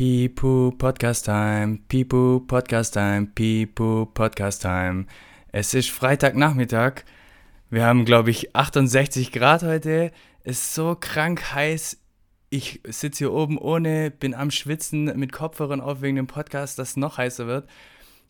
[0.00, 5.04] Pipu Podcast Time, Pipu Podcast Time, Pipu Podcast Time.
[5.52, 7.04] Es ist Freitagnachmittag.
[7.68, 10.10] Wir haben, glaube ich, 68 Grad heute.
[10.42, 11.98] Es ist so krank heiß.
[12.48, 16.96] Ich sitze hier oben ohne, bin am Schwitzen mit Kopfhörern auf wegen dem Podcast, dass
[16.96, 17.68] noch heißer wird.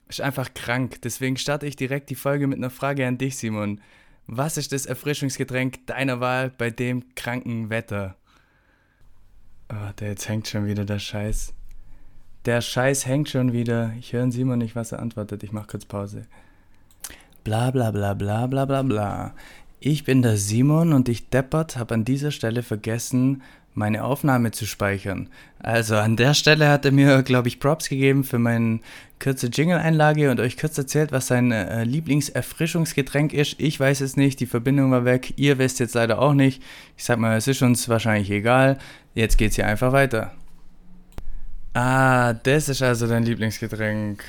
[0.09, 1.01] Ist einfach krank.
[1.03, 3.81] Deswegen starte ich direkt die Folge mit einer Frage an dich, Simon.
[4.27, 8.17] Was ist das Erfrischungsgetränk deiner Wahl bei dem kranken Wetter?
[9.73, 11.55] Oh, jetzt hängt schon wieder, der Scheiß.
[12.47, 13.93] Der Scheiß hängt schon wieder.
[13.99, 15.43] Ich höre Simon nicht, was er antwortet.
[15.43, 16.27] Ich mache kurz Pause.
[17.45, 19.35] Bla bla bla bla bla bla bla.
[19.79, 23.43] Ich bin der Simon und ich deppert habe an dieser Stelle vergessen,
[23.75, 25.29] meine Aufnahme zu speichern.
[25.59, 28.81] Also an der Stelle hat er mir, glaube ich, Props gegeben für meine
[29.23, 33.57] kurze Jingle-Einlage und euch kurz erzählt, was sein äh, Lieblingserfrischungsgetränk ist.
[33.59, 35.35] Ich weiß es nicht, die Verbindung war weg.
[35.37, 36.63] Ihr wisst jetzt leider auch nicht.
[36.97, 38.79] Ich sag mal, es ist uns wahrscheinlich egal.
[39.15, 40.33] Jetzt geht's hier einfach weiter.
[41.75, 44.25] Ah, das ist also dein Lieblingsgetränk.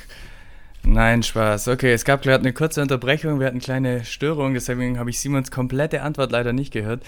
[0.84, 1.68] Nein, Spaß.
[1.68, 5.20] Okay, es gab gerade eine kurze Unterbrechung, wir hatten eine kleine Störung, deswegen habe ich
[5.20, 7.04] Simons komplette Antwort leider nicht gehört.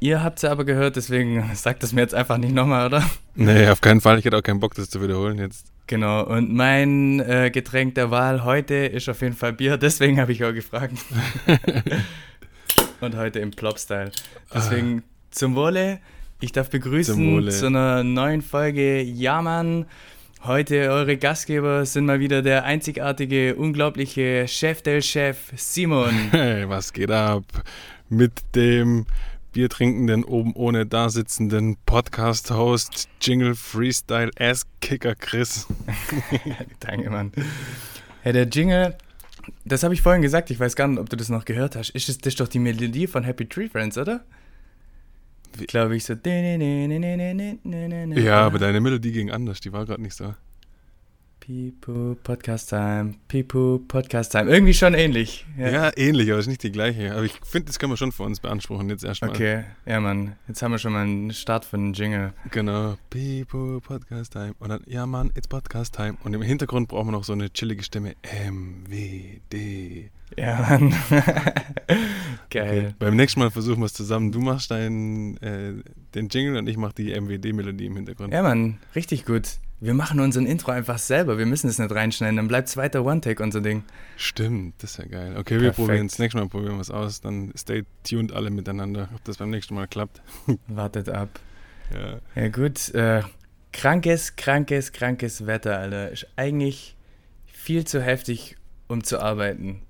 [0.00, 3.02] Ihr habt sie aber gehört, deswegen sagt es mir jetzt einfach nicht nochmal, oder?
[3.34, 4.18] Nee, auf keinen Fall.
[4.18, 5.66] Ich hätte auch keinen Bock, das zu wiederholen jetzt.
[5.86, 10.32] Genau, und mein äh, Getränk der Wahl heute ist auf jeden Fall Bier, deswegen habe
[10.32, 10.94] ich auch gefragt.
[13.00, 14.12] und heute im Plop-Style.
[14.52, 15.28] Deswegen ah.
[15.30, 16.00] zum Wohle.
[16.44, 19.86] Ich darf begrüßen zu einer neuen Folge Ja Mann.
[20.42, 26.12] Heute eure Gastgeber sind mal wieder der einzigartige, unglaubliche Chef del Chef Simon.
[26.32, 27.44] Hey, was geht ab
[28.10, 29.06] mit dem
[29.54, 35.66] biertrinkenden, oben ohne da sitzenden Podcast-Host, Jingle Freestyle Ass-Kicker Chris.
[36.80, 37.32] Danke, Mann.
[38.20, 38.98] Hey, der Jingle,
[39.64, 41.88] das habe ich vorhin gesagt, ich weiß gar nicht, ob du das noch gehört hast.
[41.88, 44.26] Ist das, das ist doch die Melodie von Happy Tree Friends, oder?
[45.68, 46.14] Glaube ich so.
[48.16, 50.34] Ja, aber deine Melodie ging anders, die war gerade nicht so.
[51.46, 54.50] Pipu, Podcast Time, Pipu, Podcast Time.
[54.50, 55.44] Irgendwie schon ähnlich.
[55.58, 57.12] Ja, ja ähnlich, aber ist nicht die gleiche.
[57.12, 59.28] Aber ich finde, das können wir schon für uns beanspruchen jetzt erstmal.
[59.28, 60.36] Okay, ja, Mann.
[60.48, 62.32] Jetzt haben wir schon mal einen Start für einen Jingle.
[62.50, 62.96] Genau.
[63.10, 64.54] Pipu, Podcast Time.
[64.58, 66.16] Und dann, ja, Mann, it's Podcast Time.
[66.24, 68.14] Und im Hintergrund brauchen wir noch so eine chillige Stimme.
[68.22, 70.10] MWD.
[70.38, 70.94] Ja, Mann.
[72.48, 72.86] Geil.
[72.86, 72.94] Okay.
[72.98, 74.32] Beim nächsten Mal versuchen wir es zusammen.
[74.32, 75.74] Du machst deinen, äh,
[76.14, 78.32] den Jingle und ich mache die MWD-Melodie im Hintergrund.
[78.32, 78.78] Ja, Mann.
[78.94, 81.36] Richtig gut wir machen unseren Intro einfach selber.
[81.38, 82.36] Wir müssen es nicht reinschneiden.
[82.36, 83.84] Dann bleibt zweiter One-Take unser Ding.
[84.16, 85.36] Stimmt, das ist ja geil.
[85.36, 86.18] Okay, wir probieren es.
[86.18, 87.20] Nächstes Mal probieren wir es aus.
[87.20, 90.22] Dann stay tuned alle miteinander, ob das beim nächsten Mal klappt.
[90.68, 91.40] Wartet ab.
[91.92, 92.94] Ja, ja gut.
[92.94, 93.22] Äh,
[93.72, 96.10] krankes, krankes, krankes Wetter, Alter.
[96.10, 96.96] Ist eigentlich
[97.46, 98.56] viel zu heftig,
[98.88, 99.82] um zu arbeiten.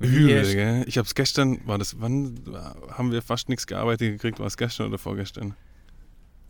[0.00, 0.84] Übel, gell?
[0.86, 2.40] Ich hab's gestern, war das, wann
[2.90, 4.40] haben wir fast nichts gearbeitet gekriegt?
[4.40, 5.54] War es gestern oder vorgestern?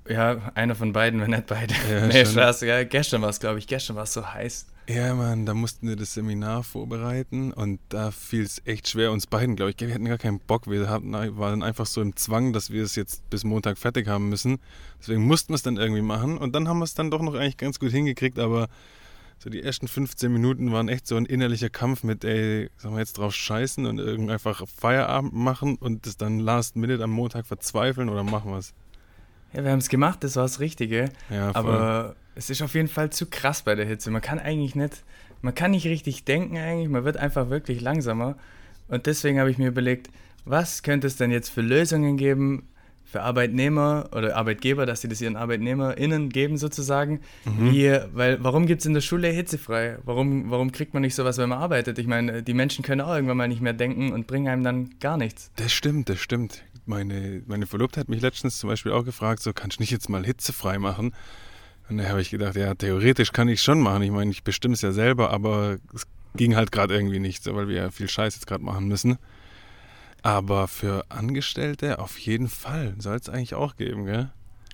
[0.09, 1.75] Ja, einer von beiden, wenn nicht beide.
[1.91, 3.67] Ja, nee, Spaß, ja, gestern war es, glaube ich.
[3.67, 4.67] Gestern war es so heiß.
[4.87, 9.27] Ja, Mann, da mussten wir das Seminar vorbereiten und da fiel es echt schwer uns
[9.27, 9.81] beiden, glaube ich.
[9.81, 10.69] Wir hatten gar keinen Bock.
[10.69, 14.29] Wir hatten, waren einfach so im Zwang, dass wir es jetzt bis Montag fertig haben
[14.29, 14.59] müssen.
[15.01, 17.35] Deswegen mussten wir es dann irgendwie machen und dann haben wir es dann doch noch
[17.35, 18.69] eigentlich ganz gut hingekriegt, aber
[19.39, 23.01] so die ersten 15 Minuten waren echt so ein innerlicher Kampf mit, ey, sollen wir
[23.01, 27.47] jetzt drauf scheißen und irgendwie einfach Feierabend machen und das dann last minute am Montag
[27.47, 28.75] verzweifeln oder machen wir es?
[29.55, 31.11] Ja, wir haben es gemacht, das war das Richtige.
[31.31, 31.55] Ja, voll.
[31.55, 34.11] Aber es ist auf jeden Fall zu krass bei der Hitze.
[34.11, 35.05] Man kann eigentlich nicht,
[35.43, 38.37] man kann nicht richtig denken eigentlich, man wird einfach wirklich langsamer.
[38.89, 40.11] Und deswegen habe ich mir überlegt,
[40.45, 42.69] was könnte es denn jetzt für Lösungen geben
[43.05, 47.21] für Arbeitnehmer oder Arbeitgeber, dass sie das ihren ArbeitnehmerInnen geben sozusagen.
[47.45, 47.71] Mhm.
[47.71, 49.99] Wie, weil, warum gibt es in der Schule hitzefrei?
[50.05, 52.01] Warum, warum kriegt man nicht sowas, wenn man arbeitet?
[52.01, 54.91] Ich meine, die Menschen können auch irgendwann mal nicht mehr denken und bringen einem dann
[54.99, 55.53] gar nichts.
[55.57, 59.53] Das stimmt, das stimmt meine, meine Verlobte hat mich letztens zum Beispiel auch gefragt, so
[59.53, 61.15] kannst du nicht jetzt mal hitzefrei machen?
[61.89, 64.03] Und da habe ich gedacht, ja, theoretisch kann ich schon machen.
[64.03, 67.69] Ich meine, ich bestimme es ja selber, aber es ging halt gerade irgendwie nicht, weil
[67.69, 69.19] wir ja viel Scheiß jetzt gerade machen müssen.
[70.23, 74.31] Aber für Angestellte auf jeden Fall soll es eigentlich auch geben, gell?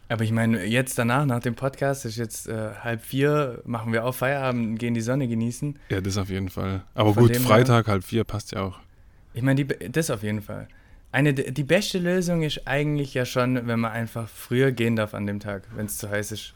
[0.09, 4.05] Aber ich meine, jetzt danach, nach dem Podcast, ist jetzt äh, halb vier, machen wir
[4.05, 5.79] auch Feierabend, gehen die Sonne genießen.
[5.89, 6.85] Ja, das auf jeden Fall.
[6.95, 8.81] Aber Von gut, Freitag, halb vier passt ja auch.
[9.35, 10.67] Ich meine, das auf jeden Fall.
[11.13, 15.27] Eine, die beste Lösung ist eigentlich ja schon, wenn man einfach früher gehen darf an
[15.27, 16.55] dem Tag, wenn es zu heiß ist.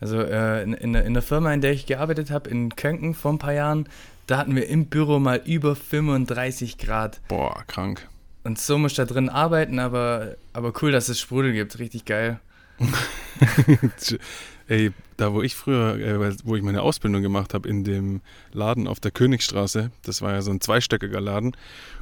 [0.00, 3.32] Also äh, in, in, in der Firma, in der ich gearbeitet habe, in Könken vor
[3.32, 3.88] ein paar Jahren,
[4.26, 7.20] da hatten wir im Büro mal über 35 Grad.
[7.28, 8.06] Boah, krank.
[8.44, 11.78] Und so muss da drin arbeiten, aber, aber cool, dass es Sprudel gibt.
[11.78, 12.40] Richtig geil.
[14.68, 18.20] Ey, da wo ich früher, äh, wo ich meine Ausbildung gemacht habe, in dem
[18.52, 21.56] Laden auf der Königstraße, das war ja so ein zweistöckiger Laden,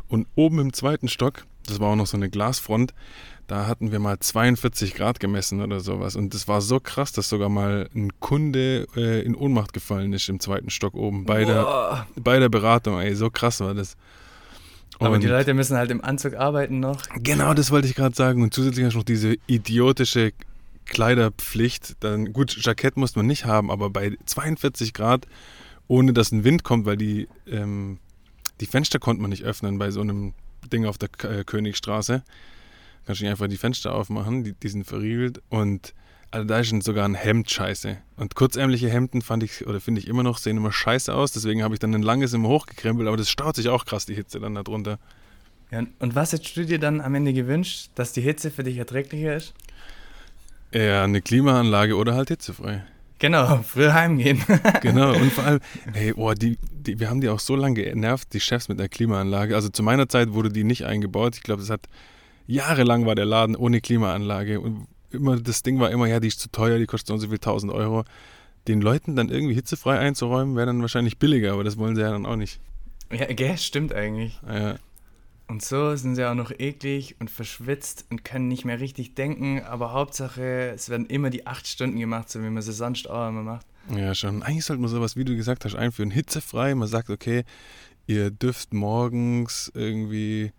[0.08, 2.92] und oben im zweiten Stock, das war auch noch so eine Glasfront,
[3.46, 6.16] da hatten wir mal 42 Grad gemessen oder sowas.
[6.16, 10.28] Und das war so krass, dass sogar mal ein Kunde äh, in Ohnmacht gefallen ist
[10.28, 12.98] im zweiten Stock oben bei der, bei der Beratung.
[12.98, 13.96] Ey, so krass war das.
[14.98, 17.02] Aber Und- die Leute müssen halt im Anzug arbeiten noch.
[17.22, 18.42] Genau, das wollte ich gerade sagen.
[18.42, 20.32] Und zusätzlich hast du noch diese idiotische
[20.86, 21.96] Kleiderpflicht.
[22.00, 25.26] Dann, gut, Jackett muss man nicht haben, aber bei 42 Grad,
[25.88, 27.98] ohne dass ein Wind kommt, weil die, ähm,
[28.60, 30.34] die Fenster konnte man nicht öffnen bei so einem
[30.72, 32.24] Ding auf der K äh, Königstraße.
[33.04, 35.42] Kannst du nicht einfach die Fenster aufmachen, die, die sind verriegelt.
[35.48, 35.94] Und
[36.30, 37.98] also da ist schon sogar ein Hemd scheiße.
[38.16, 41.32] Und kurzärmliche Hemden fand ich, oder finde ich immer noch, sehen immer scheiße aus.
[41.32, 44.14] Deswegen habe ich dann ein langes immer hochgekrempelt, aber das staut sich auch krass, die
[44.14, 44.98] Hitze dann da drunter.
[45.70, 48.76] Ja, und was hättest du dir dann am Ende gewünscht, dass die Hitze für dich
[48.76, 49.54] erträglicher ist?
[50.72, 52.84] Ja, eine Klimaanlage oder halt hitzefrei.
[53.18, 54.42] Genau, früher heimgehen.
[54.82, 55.60] Genau, und vor allem,
[55.94, 58.88] ey, boah, die, die, wir haben die auch so lange genervt, die Chefs mit der
[58.88, 59.54] Klimaanlage.
[59.54, 61.36] Also zu meiner Zeit wurde die nicht eingebaut.
[61.36, 61.86] Ich glaube, es hat
[62.46, 64.60] jahrelang war der Laden ohne Klimaanlage.
[64.60, 67.20] Und immer das Ding war immer, ja, die ist zu teuer, die kostet so und
[67.20, 68.04] so viel 1000 Euro.
[68.68, 72.10] Den Leuten dann irgendwie hitzefrei einzuräumen, wäre dann wahrscheinlich billiger, aber das wollen sie ja
[72.10, 72.60] dann auch nicht.
[73.10, 74.38] ja, gell, stimmt eigentlich.
[74.46, 74.76] Ja,
[75.48, 79.62] Und so sind sie auch noch eklig und verschwitzt und können nicht mehr richtig denken,
[79.62, 83.28] aber Hauptsache, es werden immer die acht Stunden gemacht, so wie man sie sonst auch
[83.28, 83.66] immer macht.
[83.94, 84.42] ja, schon.
[84.42, 86.10] Eigentlich sollte man sowas, wie du gesagt hast, einführen.
[86.10, 86.74] Hitzefrei.
[86.74, 87.44] Man sagt, okay,
[88.06, 90.52] ihr dürft morgens irgendwie,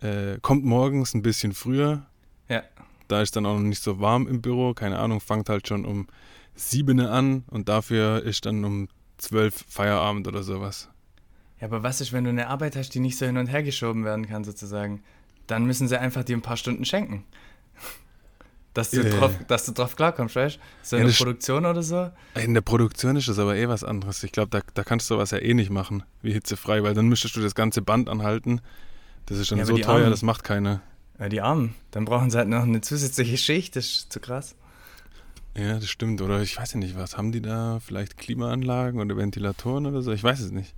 [0.00, 2.06] äh, kommt morgens ein bisschen früher,
[2.48, 2.62] Ja.
[3.08, 5.84] Da ist dann auch noch nicht so warm im Büro, keine Ahnung, fangt halt schon
[5.84, 6.06] um
[6.54, 10.88] sieben an und dafür ist dann um zwölf Feierabend oder sowas.
[11.62, 13.62] Ja, aber was ist, wenn du eine Arbeit hast, die nicht so hin und her
[13.62, 15.00] geschoben werden kann, sozusagen?
[15.46, 17.24] Dann müssen sie einfach dir ein paar Stunden schenken.
[18.74, 19.44] Dass du, Ja, ja, drauf, ja.
[19.46, 20.60] dass du drauf klarkommst, weißt du?
[20.82, 22.10] So Ja, in der das- Produktion oder so.
[22.34, 24.22] In der Produktion ist das aber eh was anderes.
[24.24, 27.06] Ich glaube, da, da kannst du sowas ja eh nicht machen, wie hitzefrei, weil dann
[27.06, 28.60] müsstest du das ganze Band anhalten.
[29.26, 30.80] Das ist schon Ja, so teuer, Armen- das macht keiner.
[31.20, 31.74] Ja, die Armen.
[31.92, 34.56] Dann brauchen sie halt noch eine zusätzliche Schicht, das ist zu krass.
[35.56, 36.22] Ja, das stimmt.
[36.22, 37.78] Oder ich weiß ja nicht, was haben die da?
[37.84, 40.10] Vielleicht Klimaanlagen oder Ventilatoren oder so?
[40.12, 40.74] Ich weiß es nicht.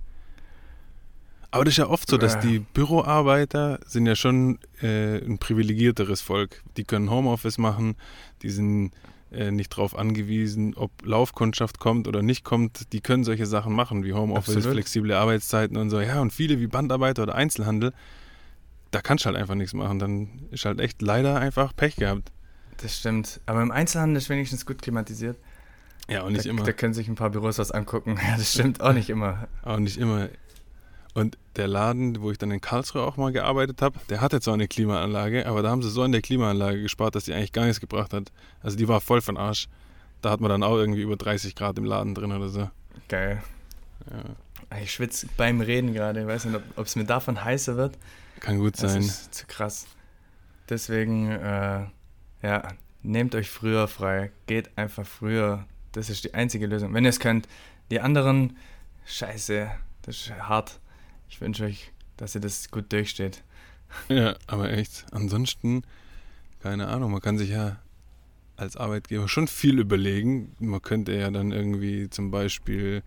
[1.55, 6.19] Aber das ist ja oft so, dass die Büroarbeiter sind ja schon äh, ein privilegierteres
[6.19, 6.61] Volk.
[6.75, 7.95] Die können Homeoffice machen,
[8.41, 8.91] die sind
[9.31, 12.91] äh, nicht darauf angewiesen, ob Laufkundschaft kommt oder nicht kommt.
[12.91, 14.75] Die können solche Sachen machen wie Homeoffice, Absolut.
[14.75, 16.01] flexible Arbeitszeiten und so.
[16.01, 17.93] Ja, und viele wie Bandarbeiter oder Einzelhandel,
[18.91, 19.97] da kannst du halt einfach nichts machen.
[19.97, 22.33] Dann ist halt echt leider einfach Pech gehabt.
[22.81, 23.39] Das stimmt.
[23.45, 25.37] Aber im Einzelhandel ist wenigstens gut klimatisiert.
[26.09, 26.63] Ja, und nicht da, immer.
[26.63, 28.19] da können sich ein paar Büros was angucken.
[28.27, 29.47] Ja, das stimmt auch nicht immer.
[29.63, 30.27] Auch nicht immer.
[31.15, 34.53] Und der Laden, wo ich dann in Karlsruhe auch mal gearbeitet habe, der hatte zwar
[34.53, 37.63] eine Klimaanlage, aber da haben sie so an der Klimaanlage gespart, dass die eigentlich gar
[37.65, 38.31] nichts gebracht hat.
[38.61, 39.67] Also die war voll von Arsch.
[40.21, 42.69] Da hat man dann auch irgendwie über 30 Grad im Laden drin oder so.
[43.07, 43.41] Geil.
[44.11, 46.19] Ja, Ich schwitze beim Reden gerade.
[46.21, 47.97] Ich weiß nicht, ob es mir davon heißer wird.
[48.41, 49.01] kann gut Das sein.
[49.01, 49.87] ist zu krass.
[50.67, 51.85] Deswegen, äh,
[52.41, 52.67] ja,
[53.03, 54.31] nehmt euch früher frei.
[54.47, 55.65] Geht einfach früher.
[55.93, 56.93] Das ist die einzige Lösung.
[56.93, 57.47] Wenn ihr es könnt.
[57.91, 58.57] Die anderen,
[59.05, 59.69] scheiße,
[60.01, 60.79] das ist hart.
[61.29, 63.43] Ich wünsche euch, dass ihr das gut durchsteht.
[64.09, 65.05] Ja, aber echt.
[65.11, 65.83] Ansonsten,
[66.61, 67.77] keine Ahnung, man kann sich ja
[68.57, 70.55] als Arbeitgeber schon viel überlegen.
[70.59, 73.03] Man könnte ja dann irgendwie zum Beispiel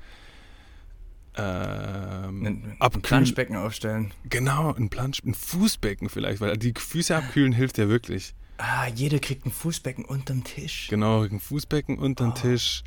[1.37, 4.13] ähm, Ein, ein Planschbecken aufstellen.
[4.29, 8.35] Genau, ein Plansch, ein Fußbecken vielleicht, weil die Füße abkühlen hilft ja wirklich.
[8.59, 10.89] Ah, jeder kriegt ein Fußbecken unterm Tisch.
[10.89, 12.35] Genau, ein Fußbecken unter den Oh.
[12.35, 12.83] Tisch.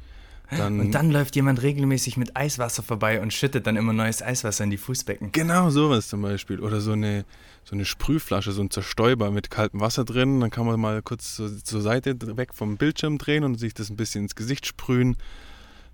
[0.57, 4.65] Dann, Und dann läuft jemand regelmäßig mit Eiswasser vorbei und schüttet dann immer neues Eiswasser
[4.65, 5.31] in die Fußbecken.
[5.31, 6.59] genau sowas zum Beispiel.
[6.59, 7.23] Oder so eine,
[7.63, 10.41] so eine Sprühflasche, so ein Zerstäuber mit kaltem Wasser drin.
[10.41, 13.89] Dann kann man mal kurz zur, zur Seite weg vom Bildschirm drehen und sich das
[13.89, 15.15] ein bisschen ins Gesicht sprühen.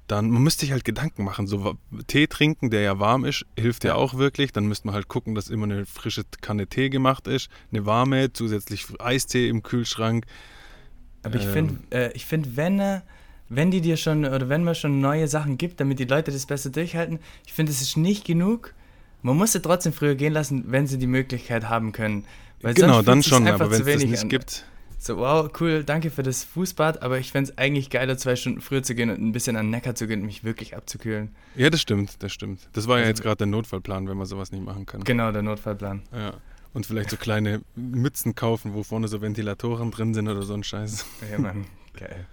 [0.07, 1.45] Dann, man müsste sich halt Gedanken machen.
[1.47, 1.75] So
[2.07, 3.95] Tee trinken, der ja warm ist, hilft ja Ja.
[3.97, 4.53] auch wirklich.
[4.53, 7.49] Dann müsste man halt gucken, dass immer eine frische Kanne Tee gemacht ist.
[7.71, 10.25] Eine warme, zusätzlich Eistee im Kühlschrank.
[11.23, 11.51] Aber ich Ähm.
[11.53, 13.01] finde, äh, ich find, wenn, äh,
[13.49, 16.45] wenn die dir schon, oder wenn man schon neue Sachen gibt, damit die Leute das
[16.45, 18.73] besser durchhalten, ich finde, es ist nicht genug.
[19.21, 22.25] Man muss sie trotzdem früher gehen lassen, wenn sie die Möglichkeit haben können.
[22.61, 24.29] Weil genau, dann schon, aber wenn es das wenig nicht an.
[24.29, 24.65] gibt.
[24.99, 28.61] So, wow, cool, danke für das Fußbad, aber ich fände es eigentlich geiler, zwei Stunden
[28.61, 31.35] früher zu gehen und ein bisschen an den Neckar zu gehen und mich wirklich abzukühlen.
[31.55, 32.67] Ja, das stimmt, das stimmt.
[32.73, 35.03] Das war ja Also- jetzt gerade der Notfallplan, wenn man sowas nicht machen kann.
[35.03, 36.01] Genau, der Notfallplan.
[36.11, 36.33] Ja.
[36.73, 40.63] Und vielleicht so kleine Mützen kaufen, wo vorne so Ventilatoren drin sind oder so ein
[40.63, 41.05] Scheiß.
[41.31, 41.65] Ja, Mann,
[41.97, 42.25] geil.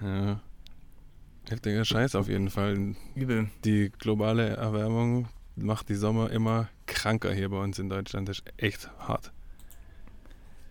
[0.00, 0.40] Ja.
[1.48, 2.94] Heftiger Scheiß auf jeden Fall.
[3.14, 3.50] Übel.
[3.64, 8.28] Die globale Erwärmung macht die Sommer immer kranker hier bei uns in Deutschland.
[8.28, 9.32] Das ist echt hart.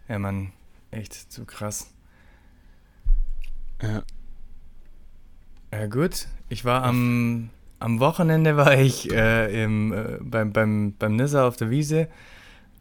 [0.08, 0.52] Ja, Mann,
[0.92, 1.94] echt zu krass.
[3.82, 4.04] Ja.
[5.72, 7.50] Ja gut, ich war am,
[7.80, 12.10] am Wochenende war ich äh, im, äh, beim, beim, beim Nizza auf der Wiese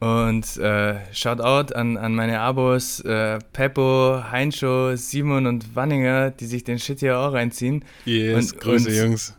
[0.02, 6.64] Und äh, Shoutout an, an meine Abos äh, Peppo, Heincho, Simon und Wanninger, die sich
[6.64, 7.84] den Shit hier auch reinziehen.
[8.04, 9.36] Yes, Und- Grüße und- Jungs.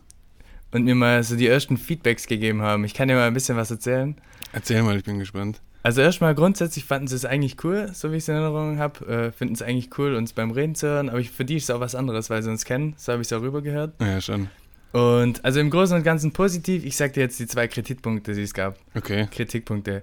[0.72, 2.84] Und mir mal so die ersten Feedbacks gegeben haben.
[2.84, 4.16] Ich kann dir mal ein bisschen was erzählen.
[4.54, 5.60] Erzähl mal, ich bin gespannt.
[5.82, 9.06] Also erstmal grundsätzlich fanden sie es eigentlich cool, so wie ich es in Erinnerung habe.
[9.06, 11.10] Äh, Finden es eigentlich cool, uns beim Reden zu hören.
[11.10, 12.94] Aber ich, für die ist es auch was anderes, weil sie uns kennen.
[12.96, 13.92] So habe ich es auch rübergehört.
[14.00, 14.48] Ja, schon.
[14.92, 16.86] Und also im Großen und Ganzen positiv.
[16.86, 18.78] Ich sag dir jetzt die zwei Kritikpunkte, die es gab.
[18.94, 19.28] Okay.
[19.30, 20.02] Kritikpunkte.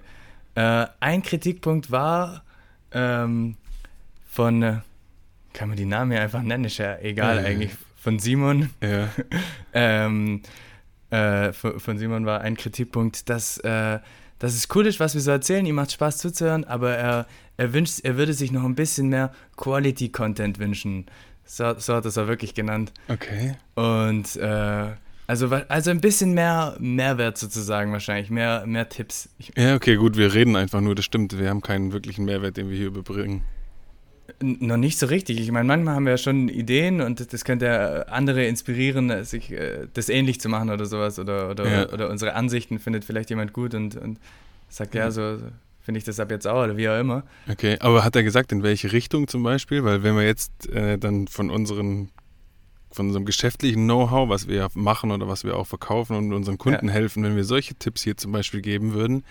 [0.54, 2.44] Äh, ein Kritikpunkt war
[2.92, 3.56] ähm,
[4.28, 4.76] von, äh,
[5.52, 8.70] kann man die Namen hier einfach nennen, ist ja egal Ja, eigentlich, von Simon.
[8.82, 9.08] Ja.
[9.74, 10.42] Ähm,
[11.08, 14.00] äh, von, von Simon war ein Kritikpunkt, dass, äh,
[14.38, 15.64] dass es cool ist, was wir so erzählen.
[15.64, 19.32] Ihm macht Spaß zuzuhören, aber er, er wünscht, er würde sich noch ein bisschen mehr
[19.56, 21.06] Quality-Content wünschen.
[21.44, 22.92] So, so hat er es auch wirklich genannt.
[23.08, 23.56] Okay.
[23.74, 24.90] Und äh,
[25.32, 29.30] also, also ein bisschen mehr Mehrwert sozusagen wahrscheinlich, mehr, mehr Tipps.
[29.38, 31.38] Ich, Ja, okay, gut, wir reden einfach nur, das stimmt.
[31.38, 33.42] Wir haben keinen wirklichen Mehrwert, den wir hier überbringen.
[34.40, 35.40] N- Noch nicht so richtig.
[35.40, 39.10] Ich meine, manchmal haben wir ja schon Ideen und das- das könnte ja andere inspirieren,
[39.10, 41.18] äh, sich äh, das ähnlich zu machen oder sowas.
[41.18, 41.88] Oder, oder, Ja.
[41.92, 44.18] oder unsere Ansichten findet vielleicht jemand gut und, und
[44.68, 45.10] sagt, ja, Ja.
[45.10, 45.44] so so
[45.84, 47.24] finde ich das ab jetzt auch oder wie auch immer.
[47.50, 49.82] Okay, aber hat er gesagt, in welche Richtung zum Beispiel?
[49.82, 52.10] Weil wenn wir jetzt äh, dann von unseren
[52.92, 56.58] von unserem geschäftlichen Know-how, was wir ja machen oder was wir auch verkaufen und unseren
[56.58, 59.24] Kunden helfen, wenn wir solche Tipps hier zum Beispiel geben würden,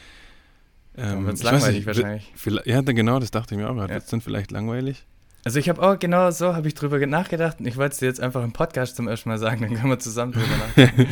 [0.96, 2.32] Dann wird es langweilig nicht, wahrscheinlich.
[2.66, 3.90] Ja, genau, das dachte ich mir auch gerade.
[3.90, 3.96] Ja.
[3.96, 5.06] Wird es dann vielleicht langweilig?
[5.44, 7.98] Also ich habe auch genau so, habe ich drüber ge- nachgedacht und ich wollte es
[8.00, 11.08] dir jetzt einfach im Podcast zum ersten Mal sagen, dann können wir zusammen drüber nachdenken.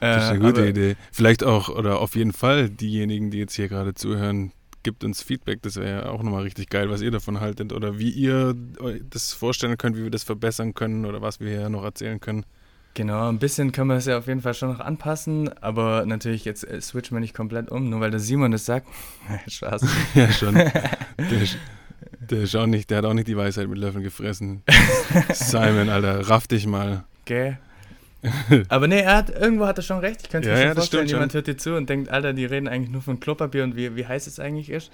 [0.00, 0.96] Das ist Äh, eine gute aber- Idee.
[1.12, 5.62] Vielleicht auch, oder auf jeden Fall, diejenigen, die jetzt hier gerade zuhören, gibt uns Feedback.
[5.62, 9.02] Das wäre ja auch nochmal richtig geil, was ihr davon haltet oder wie ihr euch
[9.08, 12.44] das vorstellen könnt, wie wir das verbessern können oder was wir hier noch erzählen können.
[12.94, 16.44] Genau, ein bisschen können wir es ja auf jeden Fall schon noch anpassen, aber natürlich
[16.44, 18.88] jetzt äh, switchen wir nicht komplett um, nur weil der Simon das sagt.
[19.46, 19.82] Spaß.
[20.14, 20.54] Ja, schon.
[20.54, 20.72] der,
[22.30, 24.62] der, ist auch nicht, der hat auch nicht die Weisheit mit Löffeln gefressen.
[25.32, 27.04] Simon, Alter, raff dich mal.
[27.22, 27.58] Okay.
[28.68, 30.20] Aber nee, er hat, irgendwo hat er schon recht.
[30.24, 32.44] Ich könnte mir Ja, schon ja, vorstellen, jemand hört dir zu und denkt, Alter, die
[32.44, 34.90] reden eigentlich nur von Klopapier und wie, wie heiß es eigentlich ist.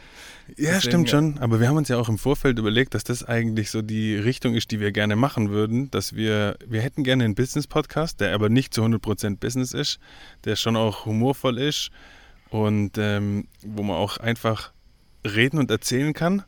[0.48, 1.38] Ja, Deswegen, stimmt schon.
[1.38, 4.54] Aber wir haben uns ja auch im Vorfeld überlegt, dass das eigentlich so die Richtung
[4.54, 5.90] ist, die wir gerne machen würden.
[5.90, 9.98] Dass wir, wir hätten gerne einen Business-Podcast, der aber nicht zu 100% Business ist,
[10.44, 11.90] der schon auch humorvoll ist
[12.50, 14.70] und ähm, wo man auch einfach
[15.26, 16.44] reden und erzählen kann.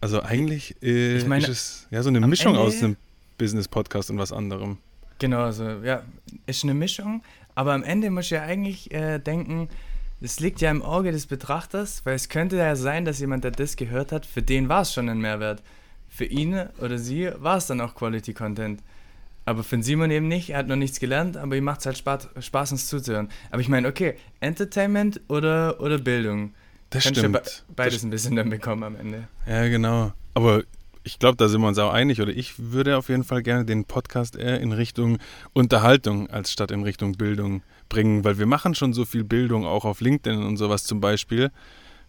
[0.00, 2.96] Also eigentlich äh, meine, ist es ja so eine Mischung aus Ende- einem
[3.38, 4.78] Business-Podcast und was anderem.
[5.18, 6.02] Genau, also ja,
[6.46, 7.22] ist eine Mischung,
[7.54, 9.68] aber am Ende muss ich ja eigentlich äh, denken,
[10.20, 13.52] es liegt ja im Auge des Betrachters, weil es könnte ja sein, dass jemand, der
[13.52, 15.62] das gehört hat, für den war es schon ein Mehrwert.
[16.08, 18.82] Für ihn oder sie war es dann auch Quality Content.
[19.44, 21.98] Aber für Simon eben nicht, er hat noch nichts gelernt, aber ihm macht es halt
[21.98, 23.28] Spaß, Spaß, uns zuzuhören.
[23.50, 26.54] Aber ich meine, okay, Entertainment oder, oder Bildung.
[26.90, 27.64] Das Kannst du stimmt.
[27.66, 29.28] be beides ein bisschen dann bekommen am Ende.
[29.46, 30.12] Ja, genau.
[30.34, 30.64] Aber
[31.08, 33.64] ich glaube, da sind wir uns auch einig, oder ich würde auf jeden Fall gerne
[33.64, 35.16] den Podcast eher in Richtung
[35.54, 39.86] Unterhaltung als statt in Richtung Bildung bringen, weil wir machen schon so viel Bildung auch
[39.86, 41.50] auf LinkedIn und sowas zum Beispiel,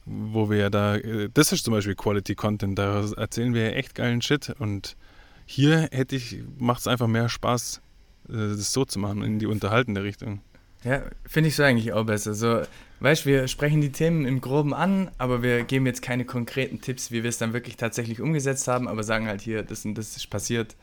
[0.05, 3.71] wo wir ja da, äh, das ist zum Beispiel Quality Content, da erzählen wir ja
[3.71, 4.97] echt geilen Shit und
[5.45, 7.81] hier hätte ich, macht es einfach mehr Spaß,
[8.27, 10.41] äh, das so zu machen, in die unterhaltende Richtung.
[10.83, 12.33] Ja, finde ich so eigentlich auch besser.
[12.33, 12.63] So,
[12.99, 17.11] weißt wir sprechen die Themen im Groben an, aber wir geben jetzt keine konkreten Tipps,
[17.11, 20.17] wie wir es dann wirklich tatsächlich umgesetzt haben, aber sagen halt hier, das und das
[20.17, 20.75] ist passiert.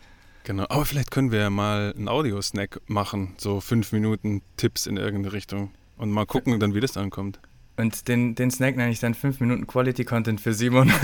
[0.44, 4.96] Genau, aber vielleicht können wir ja mal einen Audio-Snack machen, so fünf Minuten Tipps in
[4.96, 7.40] irgendeine Richtung und mal gucken dann, wie das ankommt.
[7.76, 10.90] Und den, den Snack nenne ich dann 5 Minuten Quality Content für Simon.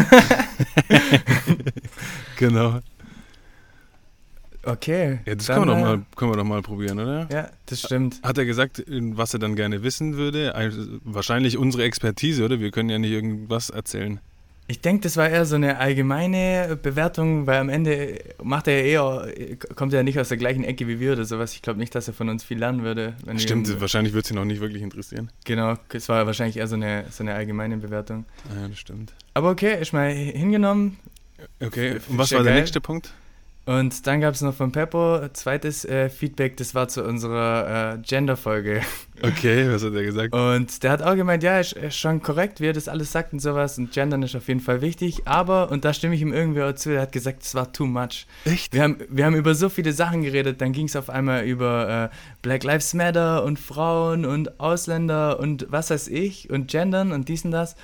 [2.42, 2.80] Genau.
[4.64, 5.18] Okay.
[5.26, 7.28] Ja, das können wir, doch äh, mal, können wir doch mal probieren, oder?
[7.32, 8.20] Ja, das stimmt.
[8.22, 10.54] Hat er gesagt, was er dann gerne wissen würde?
[10.54, 12.60] Also, wahrscheinlich unsere Expertise, oder?
[12.60, 14.20] Wir können ja nicht irgendwas erzählen.
[14.68, 19.24] Ich denke, das war eher so eine allgemeine Bewertung, weil am Ende macht er ja
[19.26, 21.52] eher, kommt er ja nicht aus der gleichen Ecke wie wir oder sowas.
[21.54, 23.14] Ich glaube nicht, dass er von uns viel lernen würde.
[23.38, 25.30] Stimmt, ihm- wahrscheinlich wird es ihn auch nicht wirklich interessieren.
[25.44, 28.24] Genau, es war wahrscheinlich eher so eine, so eine allgemeine Bewertung.
[28.48, 29.12] Ah, ja, das stimmt.
[29.34, 30.96] Aber okay, ist mal hingenommen.
[31.60, 33.12] Okay, und was war der nächste Punkt?
[33.64, 37.98] Und dann gab es noch von Peppo zweites äh, Feedback, das war zu unserer äh,
[37.98, 38.82] Gender-Folge.
[39.22, 40.34] Okay, was hat er gesagt?
[40.34, 43.32] Und der hat auch gemeint, ja, ist, ist schon korrekt, wie er das alles sagt
[43.32, 43.78] und sowas.
[43.78, 45.28] Und Gendern ist auf jeden Fall wichtig.
[45.28, 47.86] Aber, und da stimme ich ihm irgendwie auch zu, er hat gesagt, es war too
[47.86, 48.26] much.
[48.44, 48.72] Echt?
[48.72, 52.10] Wir haben, wir haben über so viele Sachen geredet, dann ging es auf einmal über
[52.10, 57.28] äh, Black Lives Matter und Frauen und Ausländer und was weiß ich und Gendern und
[57.28, 57.76] dies und das.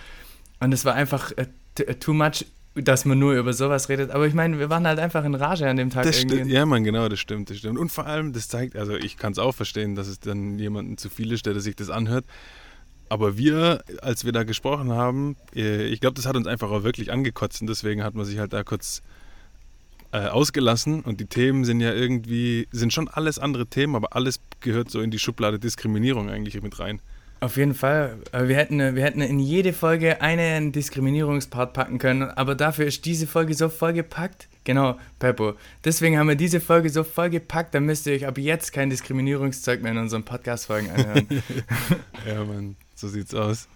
[0.59, 1.47] Und es war einfach äh,
[1.81, 2.45] äh, too much,
[2.75, 4.11] dass man nur über sowas redet.
[4.11, 6.53] Aber ich meine, wir waren halt einfach in Rage an dem Tag Das irgendwie.
[6.53, 7.79] ja, man, genau, das stimmt, das stimmt.
[7.79, 10.97] Und vor allem, das zeigt, also ich kann es auch verstehen, dass es dann jemandem
[10.97, 12.25] zu viel ist, der sich das anhört.
[13.09, 16.83] aber wir, als wir da gesprochen haben, äh, ich glaube, das hat uns einfach auch
[16.85, 19.03] wirklich angekotzt und deswegen hat man sich halt da kurz
[20.13, 24.41] äh, ausgelassen und die Themen sind ja irgendwie, sind schon alles andere Themen, aber alles
[24.61, 27.01] gehört so in die Schublade Diskriminierung eigentlich mit rein.
[27.41, 28.19] Auf jeden Fall.
[28.33, 33.29] Wir hätten, wir hätten in jede Folge einen Diskriminierungspart packen können, aber dafür ist diese
[33.29, 34.49] Folge so vollgepackt.
[34.65, 35.55] Genau, Peppo.
[35.85, 39.83] Deswegen haben wir diese Folge so vollgepackt, da müsst ihr euch ab jetzt kein Diskriminierungszeug
[39.83, 41.27] mehr in unseren Podcast-Folgen anhören.
[42.27, 43.69] ja, Mann, so sieht's aus.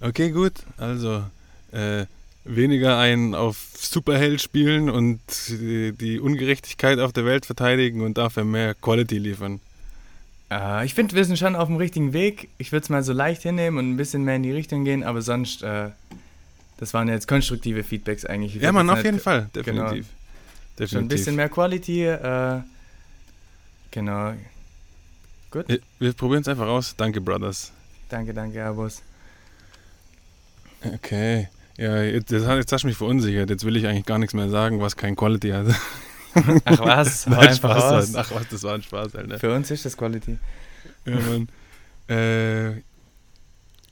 [0.00, 0.54] Okay, gut.
[0.78, 1.24] Also,
[1.72, 2.06] äh,
[2.44, 8.74] weniger einen auf Superheld spielen und die Ungerechtigkeit auf der Welt verteidigen und dafür mehr
[8.74, 9.60] Quality liefern.
[10.52, 12.48] Äh, ich finde, wir sind schon auf dem richtigen Weg.
[12.58, 15.02] Ich würde es mal so leicht hinnehmen und ein bisschen mehr in die Richtung gehen,
[15.02, 15.90] aber sonst, äh,
[16.78, 18.54] das waren jetzt konstruktive Feedbacks eigentlich.
[18.56, 19.64] ja, man, auf jeden Fall, definitiv.
[19.64, 19.90] Genau,
[20.78, 20.90] definitiv.
[20.90, 22.06] Schon ein bisschen mehr Quality.
[22.06, 22.60] Äh,
[23.90, 24.34] genau.
[25.50, 25.68] Gut.
[25.68, 26.94] Wir, wir probieren es einfach aus.
[26.96, 27.72] Danke, Brothers.
[28.08, 29.02] Danke, danke, Abos.
[30.82, 31.48] Okay.
[31.78, 33.48] Ja, jetzt, jetzt hast du mich verunsichert.
[33.48, 35.66] Jetzt will ich eigentlich gar nichts mehr sagen, was kein Quality hat.
[36.34, 38.14] Ach was, Nein, Spaß.
[38.16, 39.38] Ach was, das war ein Spaß, Alter.
[39.38, 40.38] Für uns ist das Quality.
[41.06, 41.48] Ja, Mann.
[42.08, 42.82] Äh,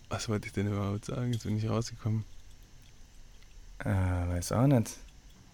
[0.08, 1.32] was wollte ich denn überhaupt sagen?
[1.32, 2.24] Jetzt bin ich rausgekommen.
[3.78, 4.96] Äh, weiß auch nicht.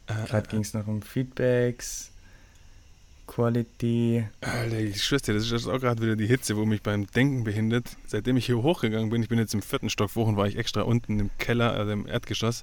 [0.06, 2.10] Äh, Gerade äh, ging es noch um Feedbacks,
[3.26, 4.26] Quality.
[4.40, 7.44] Alter, ich schwör's dir, das ist auch gerade wieder die Hitze, wo mich beim Denken
[7.44, 7.96] behindert.
[8.06, 10.82] Seitdem ich hier hochgegangen bin, ich bin jetzt im vierten Stock, Wochen war ich extra
[10.82, 12.62] unten im Keller, also im Erdgeschoss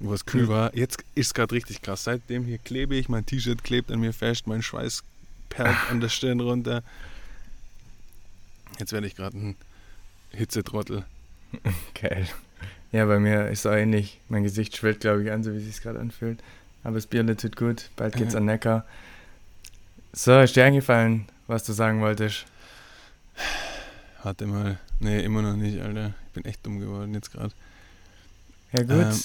[0.00, 0.74] wo es kühl war.
[0.76, 2.04] Jetzt ist es gerade richtig krass.
[2.04, 5.02] Seitdem hier klebe ich, mein T-Shirt klebt an mir fest, mein Schweiß
[5.48, 6.82] perlt an der Stirn runter.
[8.78, 9.56] Jetzt werde ich gerade ein
[10.30, 11.04] Hitzetrottel.
[12.00, 12.28] Geil.
[12.92, 14.20] Ja, bei mir ist es auch ähnlich.
[14.28, 16.42] Mein Gesicht schwillt, glaube ich, an, so wie es sich gerade anfühlt.
[16.84, 17.90] Aber das Bier tut gut.
[17.96, 18.38] Bald geht's äh.
[18.38, 18.86] an Neckar.
[20.12, 22.46] So, ist dir eingefallen, was du sagen wolltest?
[24.22, 24.78] Warte mal.
[25.00, 26.14] Nee, immer noch nicht, Alter.
[26.28, 27.52] Ich bin echt dumm geworden jetzt gerade.
[28.72, 28.90] Ja, gut.
[28.90, 29.20] Ähm,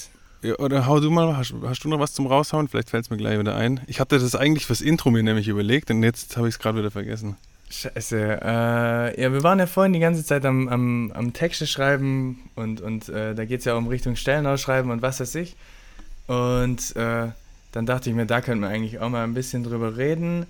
[0.58, 2.68] oder hau du mal, hast, hast, du noch was zum Raushauen?
[2.68, 3.80] Vielleicht fällt es mir gleich wieder ein.
[3.86, 6.78] Ich hatte das eigentlich fürs Intro mir nämlich überlegt und jetzt habe ich es gerade
[6.78, 7.36] wieder vergessen.
[7.70, 8.40] Scheiße.
[8.42, 12.80] Äh, ja, wir waren ja vorhin die ganze Zeit am, am, am Texte schreiben und,
[12.80, 15.56] und äh, da geht es ja auch um Richtung Stellenausschreiben und was weiß ich.
[16.26, 17.28] Und äh,
[17.72, 20.46] dann dachte ich mir, da könnten wir eigentlich auch mal ein bisschen drüber reden,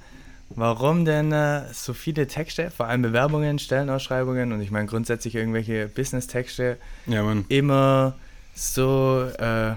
[0.50, 5.88] warum denn äh, so viele Texte, vor allem Bewerbungen, Stellenausschreibungen und ich meine grundsätzlich irgendwelche
[5.88, 8.14] Business-Texte, ja, immer
[8.54, 9.72] so äh,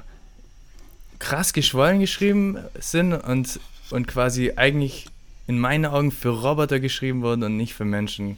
[1.20, 5.08] krass geschwollen geschrieben sind und, und quasi eigentlich
[5.48, 8.38] in meinen Augen für Roboter geschrieben wurden und nicht für Menschen.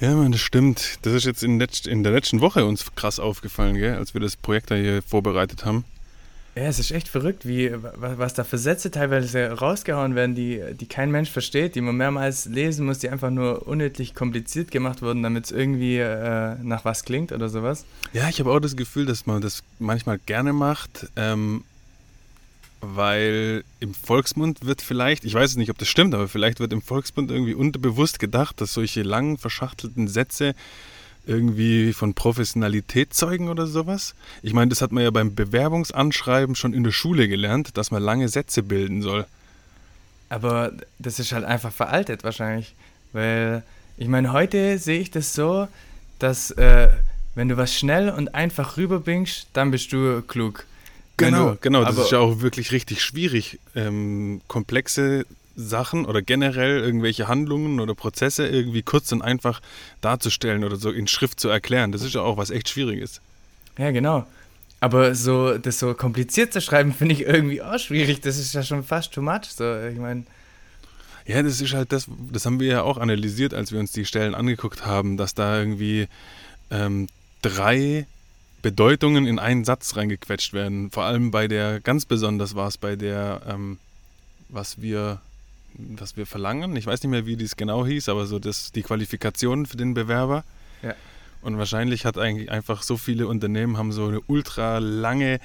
[0.00, 0.98] Ja, man, das stimmt.
[1.02, 4.20] Das ist jetzt in, letzt, in der letzten Woche uns krass aufgefallen, gell, als wir
[4.20, 5.84] das Projekt da hier vorbereitet haben.
[6.56, 10.86] Ja, es ist echt verrückt, wie, was da für Sätze teilweise rausgehauen werden, die, die
[10.86, 15.24] kein Mensch versteht, die man mehrmals lesen muss, die einfach nur unnötig kompliziert gemacht wurden,
[15.24, 17.84] damit es irgendwie äh, nach was klingt oder sowas.
[18.12, 21.64] Ja, ich habe auch das Gefühl, dass man das manchmal gerne macht, ähm,
[22.80, 26.82] weil im Volksmund wird vielleicht, ich weiß nicht, ob das stimmt, aber vielleicht wird im
[26.82, 30.54] Volksmund irgendwie unterbewusst gedacht, dass solche lang verschachtelten Sätze
[31.26, 34.14] irgendwie von Professionalität zeugen oder sowas?
[34.42, 38.02] Ich meine, das hat man ja beim Bewerbungsanschreiben schon in der Schule gelernt, dass man
[38.02, 39.26] lange Sätze bilden soll.
[40.28, 42.74] Aber das ist halt einfach veraltet wahrscheinlich,
[43.12, 43.62] weil
[43.96, 45.68] ich meine, heute sehe ich das so,
[46.18, 46.88] dass äh,
[47.34, 50.66] wenn du was schnell und einfach rüberbringst, dann bist du klug.
[51.16, 51.84] Genau, du, genau.
[51.84, 55.26] Das ist ja auch wirklich richtig schwierig, ähm, komplexe
[55.56, 59.60] Sachen oder generell irgendwelche Handlungen oder Prozesse irgendwie kurz und einfach
[60.00, 61.92] darzustellen oder so in Schrift zu erklären.
[61.92, 63.20] Das ist ja auch was echt Schwieriges.
[63.78, 64.26] Ja, genau.
[64.80, 68.20] Aber so das so kompliziert zu schreiben, finde ich irgendwie auch schwierig.
[68.20, 69.46] Das ist ja schon fast too much.
[69.48, 70.24] So, ich meine.
[71.26, 74.04] Ja, das ist halt das, das haben wir ja auch analysiert, als wir uns die
[74.04, 76.06] Stellen angeguckt haben, dass da irgendwie
[76.70, 77.08] ähm,
[77.40, 78.06] drei
[78.60, 80.90] Bedeutungen in einen Satz reingequetscht werden.
[80.90, 83.78] Vor allem bei der, ganz besonders war es bei der, ähm,
[84.48, 85.20] was wir
[85.76, 86.76] was wir verlangen.
[86.76, 89.94] Ich weiß nicht mehr, wie dies genau hieß, aber so das, die Qualifikation für den
[89.94, 90.44] Bewerber.
[90.82, 90.94] Ja.
[91.42, 95.40] Und wahrscheinlich hat eigentlich einfach so viele Unternehmen haben so eine ultra lange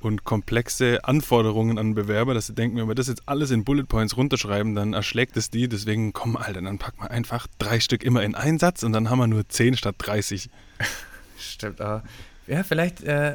[0.00, 3.84] und komplexe Anforderungen an Bewerber, dass sie denken, wenn wir das jetzt alles in Bullet
[3.84, 5.68] Points runterschreiben, dann erschlägt es die.
[5.68, 9.10] Deswegen, komm, Alter, dann packen wir einfach drei Stück immer in einen Satz und dann
[9.10, 10.50] haben wir nur zehn statt 30.
[11.38, 12.04] Stimmt, aber
[12.46, 13.34] ja, vielleicht äh,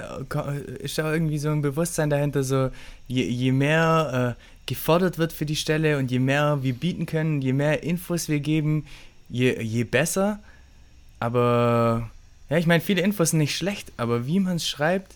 [0.80, 2.69] ist da irgendwie so ein Bewusstsein dahinter, so
[3.08, 7.42] je, je mehr äh, gefordert wird für die Stelle und je mehr wir bieten können,
[7.42, 8.86] je mehr Infos wir geben,
[9.28, 10.40] je, je besser.
[11.20, 12.10] Aber
[12.50, 15.16] ja, ich meine, viele Infos sind nicht schlecht, aber wie man es schreibt,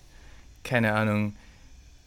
[0.64, 1.36] keine Ahnung.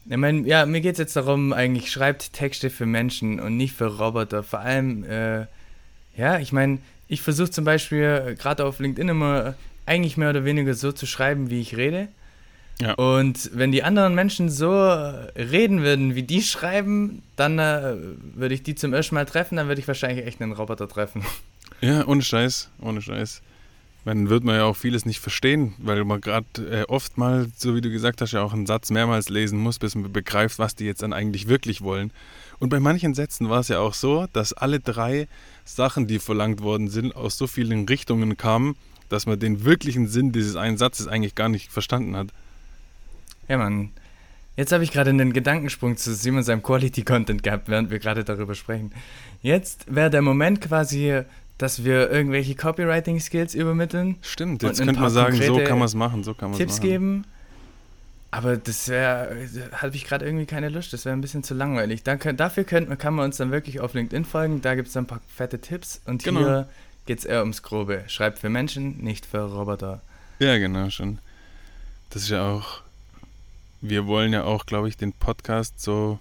[0.08, 3.74] Ich meine, ja, mir geht es jetzt darum, eigentlich schreibt Texte für Menschen und nicht
[3.74, 4.42] für Roboter.
[4.42, 5.46] Vor allem, äh,
[6.16, 9.54] ja, ich meine, ich versuche zum Beispiel gerade auf LinkedIn immer
[9.86, 12.08] eigentlich mehr oder weniger so zu schreiben, wie ich rede.
[12.80, 12.94] Ja.
[12.94, 17.94] Und wenn die anderen Menschen so reden würden, wie die schreiben, dann äh,
[18.34, 21.22] würde ich die zum ersten Mal treffen, dann würde ich wahrscheinlich echt einen Roboter treffen.
[21.80, 23.42] Ja, ohne Scheiß, ohne Scheiß.
[24.06, 27.74] Dann wird man ja auch vieles nicht verstehen, weil man gerade äh, oft mal, so
[27.74, 30.76] wie du gesagt hast, ja auch einen Satz mehrmals lesen muss, bis man begreift, was
[30.76, 32.12] die jetzt dann eigentlich wirklich wollen.
[32.60, 35.26] Und bei manchen Sätzen war es ja auch so, dass alle drei
[35.64, 38.76] Sachen, die verlangt worden sind, aus so vielen Richtungen kamen,
[39.08, 42.28] dass man den wirklichen Sinn dieses einen Satzes eigentlich gar nicht verstanden hat.
[43.48, 43.90] Ja, Mann.
[44.56, 48.24] Jetzt habe ich gerade einen Gedankensprung zu Simon seinem Quality Content gehabt, während wir gerade
[48.24, 48.90] darüber sprechen.
[49.42, 51.22] Jetzt wäre der Moment quasi,
[51.58, 54.16] dass wir irgendwelche Copywriting-Skills übermitteln.
[54.22, 56.78] Stimmt, jetzt könnte man sagen, so kann man es machen, so kann man es Tipps
[56.78, 56.88] machen.
[56.88, 57.24] geben.
[58.30, 59.36] Aber das wäre,
[59.72, 62.02] habe ich gerade irgendwie keine Lust, das wäre ein bisschen zu langweilig.
[62.02, 64.96] Da könnt, dafür könnt, kann man uns dann wirklich auf LinkedIn folgen, da gibt es
[64.96, 66.40] ein paar fette Tipps und Genau.
[66.40, 66.68] hier
[67.06, 68.04] geht es eher ums Grobe.
[68.08, 70.02] Schreibt für Menschen, nicht für Roboter.
[70.38, 71.18] Ja, genau, schon.
[72.10, 72.82] Das ist ja auch,
[73.80, 76.18] wir wollen ja auch, glaube ich, den Podcast so,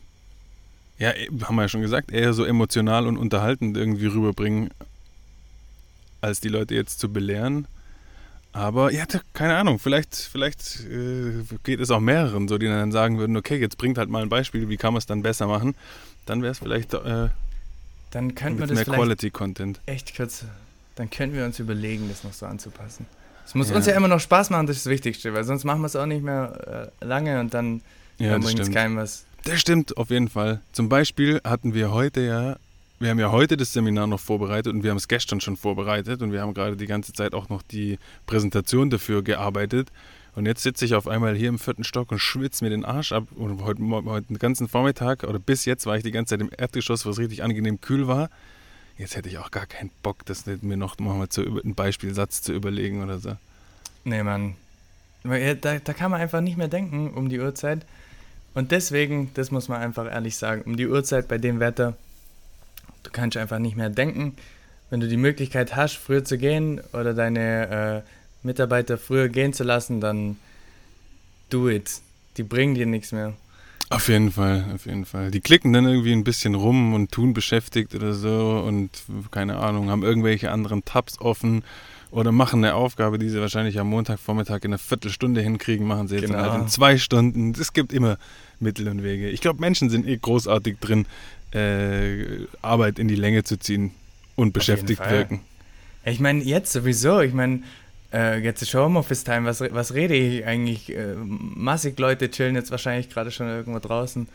[0.98, 4.70] ja, eh, haben wir ja schon gesagt, eher so emotional und unterhaltend irgendwie rüberbringen,
[6.22, 7.68] als die Leute jetzt zu belehren.
[8.52, 13.18] Aber ja, keine Ahnung, vielleicht, vielleicht äh, geht es auch mehreren so, die dann sagen
[13.18, 15.76] würden, okay, jetzt bringt halt mal ein Beispiel, wie kann man es dann besser machen.
[16.26, 17.30] Dann wäre es vielleicht äh,
[18.12, 19.82] Dann könnte man mit das mehr vielleicht Quality-Content.
[19.86, 20.46] echt kurz,
[20.96, 23.06] dann könnten wir uns überlegen, das noch so anzupassen.
[23.45, 23.75] Es muss Ja.
[23.75, 25.95] uns ja immer noch Spaß machen, das ist das Wichtigste, weil sonst machen wir es
[25.95, 27.81] auch nicht mehr äh, lange und dann
[28.17, 29.25] Ja, bringt es keinem was.
[29.43, 30.62] Das stimmt, auf jeden Fall.
[30.71, 32.55] Zum Beispiel hatten wir heute ja,
[32.99, 36.21] wir haben ja heute das Seminar noch vorbereitet und wir haben es gestern schon vorbereitet
[36.21, 39.89] und wir haben gerade die ganze Zeit auch noch die Präsentation dafür gearbeitet.
[40.34, 43.12] Und jetzt sitze ich auf einmal hier im vierten Stock und schwitze mir den Arsch
[43.13, 43.25] ab.
[43.36, 46.49] Und heute, heute den ganzen Vormittag oder bis jetzt war ich die ganze Zeit im
[46.58, 48.29] Erdgeschoss, wo es richtig angenehm kühl war.
[48.97, 52.53] Jetzt hätte ich auch gar keinen Bock, das mir noch mal zu, einen Beispielsatz zu
[52.53, 53.36] überlegen oder so.
[54.03, 54.55] Nee, Mann.
[55.23, 57.86] Da, da kann man einfach nicht mehr denken um die Uhrzeit.
[58.53, 61.95] Und deswegen, das muss man einfach ehrlich sagen, um die Uhrzeit bei dem Wetter,
[63.03, 64.36] du kannst einfach nicht mehr denken.
[64.89, 69.63] Wenn du die Möglichkeit hast, früher zu gehen oder deine äh, Mitarbeiter früher gehen zu
[69.63, 70.38] lassen, dann
[71.49, 72.01] do it.
[72.38, 73.34] Die bringen dir nichts mehr.
[73.89, 75.32] Auf jeden Fall, auf jeden Fall.
[75.32, 78.89] Die klicken dann irgendwie ein bisschen rum und tun beschäftigt oder so und
[79.32, 81.63] keine Ahnung, haben irgendwelche anderen Tabs offen
[82.12, 86.15] oder machen eine Aufgabe, die sie wahrscheinlich am Montagvormittag in einer Viertelstunde hinkriegen, machen sie
[86.15, 86.39] jetzt Genau.
[86.39, 87.52] halt in zwei Stunden.
[87.60, 88.17] Es gibt immer
[88.60, 89.30] Mittel und Wege.
[89.30, 91.06] Ich glaube, Menschen sind eh großartig drin,
[91.54, 93.91] äh, Arbeit in die Länge zu ziehen
[94.36, 95.41] und beschäftigt wirken.
[96.06, 97.19] Ich meine, jetzt sowieso.
[97.21, 97.63] Ich meine,
[98.13, 99.46] äh, jetzt ist schon Homeoffice-Time.
[99.46, 100.96] Was, was rede ich eigentlich?
[100.96, 104.28] Äh, massig Leute chillen jetzt wahrscheinlich gerade schon irgendwo draußen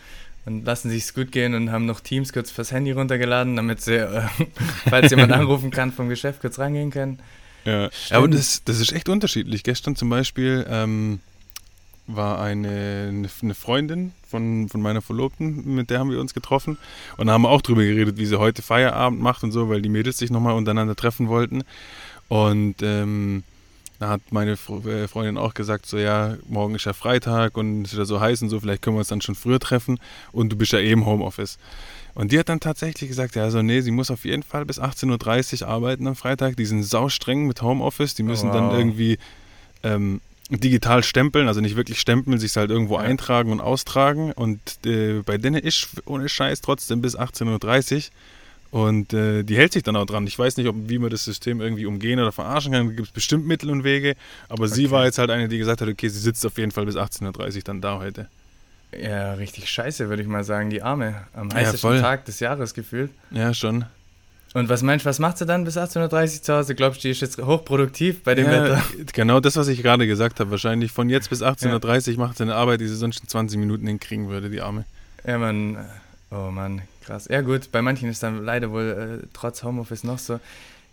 [0.46, 3.96] und lassen sich's gut gehen und haben noch Teams kurz fürs Handy runtergeladen, damit sie,
[3.96, 4.22] äh,
[4.88, 7.18] falls jemand anrufen kann, vom Geschäft kurz rangehen können.
[7.64, 8.16] Ja, Stimmt.
[8.16, 9.62] aber das, das ist echt unterschiedlich.
[9.62, 11.20] Gestern zum Beispiel ähm,
[12.06, 16.78] war eine, eine, eine Freundin von, von meiner Verlobten, mit der haben wir uns getroffen.
[17.16, 19.82] Und da haben wir auch drüber geredet, wie sie heute Feierabend macht und so, weil
[19.82, 21.62] die Mädels sich nochmal untereinander treffen wollten.
[22.28, 23.42] Und ähm,
[24.00, 27.92] da hat meine äh, Freundin auch gesagt, so ja, morgen ist ja Freitag und es
[27.92, 30.00] ist ja so heiß und so, vielleicht können wir uns dann schon früher treffen
[30.32, 31.58] und du bist ja eh im Homeoffice.
[32.14, 34.80] Und die hat dann tatsächlich gesagt, ja, also nee, sie muss auf jeden Fall bis
[34.80, 36.56] 18.30 Uhr arbeiten am Freitag.
[36.56, 38.78] Die sind saustreng mit Homeoffice, die müssen dann Wow.
[38.78, 39.18] irgendwie
[39.84, 43.02] ähm, digital stempeln, also nicht wirklich stempeln, sich halt irgendwo Ja.
[43.02, 44.32] eintragen und austragen.
[44.32, 48.02] Und äh, bei denen ist ohne Scheiß trotzdem bis 18.30 Uhr.
[48.70, 50.26] Und äh, die hält sich dann auch dran.
[50.26, 52.86] Ich weiß nicht, ob, wie man das System irgendwie umgehen oder verarschen kann.
[52.88, 54.14] Da gibt es bestimmt Mittel und Wege.
[54.48, 54.90] Aber sie Okay.
[54.92, 57.56] war jetzt halt eine, die gesagt hat, okay, sie sitzt auf jeden Fall bis 18.30
[57.56, 58.28] Uhr dann da heute.
[58.96, 60.70] Ja, richtig scheiße, würde ich mal sagen.
[60.70, 61.14] Die Arme.
[61.34, 62.00] Am Ja, heißesten voll.
[62.00, 63.10] Tag des Jahres gefühlt.
[63.30, 63.84] Ja, schon.
[64.52, 66.02] Und was meinst du, was macht sie dann bis 18.30
[66.38, 66.74] Uhr zu Hause?
[66.74, 68.82] Glaubst du, die ist jetzt hochproduktiv bei dem ja, Wetter?
[69.12, 70.50] Genau das, was ich gerade gesagt habe.
[70.50, 73.58] Wahrscheinlich von jetzt bis 18.30 Uhr macht sie eine Arbeit, die sie sonst in 20
[73.60, 74.84] Minuten hinkriegen würde, die Arme.
[75.24, 75.76] Ja, man.
[76.32, 77.26] Oh Mann, krass.
[77.30, 80.40] Ja, gut, bei manchen ist dann leider wohl äh, trotz Homeoffice noch so.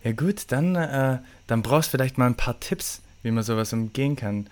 [0.03, 1.17] Ja, gut, dann, äh,
[1.47, 4.47] dann brauchst du vielleicht mal ein paar Tipps, wie man sowas umgehen kann.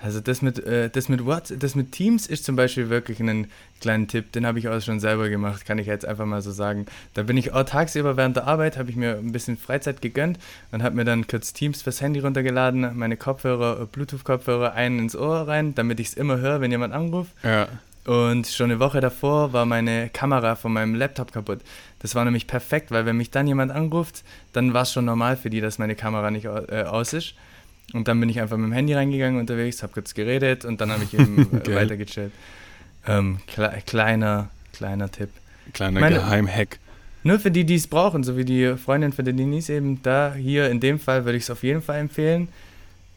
[0.00, 3.48] Also, das mit, äh, das mit What, das mit Teams ist zum Beispiel wirklich ein
[3.80, 6.52] kleiner Tipp, den habe ich auch schon selber gemacht, kann ich jetzt einfach mal so
[6.52, 6.86] sagen.
[7.14, 10.38] Da bin ich auch tagsüber während der Arbeit, habe ich mir ein bisschen Freizeit gegönnt
[10.70, 15.48] und habe mir dann kurz Teams fürs Handy runtergeladen, meine Kopfhörer, Bluetooth-Kopfhörer einen ins Ohr
[15.48, 17.32] rein, damit ich es immer höre, wenn jemand anruft.
[17.42, 17.66] Ja.
[18.08, 21.60] Und schon eine Woche davor war meine Kamera von meinem Laptop kaputt.
[21.98, 25.36] Das war nämlich perfekt, weil wenn mich dann jemand anruft, dann war es schon normal
[25.36, 27.34] für die, dass meine Kamera nicht äh, aus ist.
[27.92, 30.90] Und dann bin ich einfach mit dem Handy reingegangen unterwegs, habe kurz geredet und dann
[30.90, 31.74] habe ich eben äh, Geil.
[31.76, 32.32] weiter gechillt.
[33.06, 35.28] Ähm, kle kleiner, kleiner Tipp.
[35.74, 36.78] Kleiner Meine- Geheimhack.
[37.24, 40.32] Nur für die, die es brauchen, so wie die Freundin von der Denise eben, da
[40.34, 42.48] hier in dem Fall würde ich es auf jeden Fall empfehlen.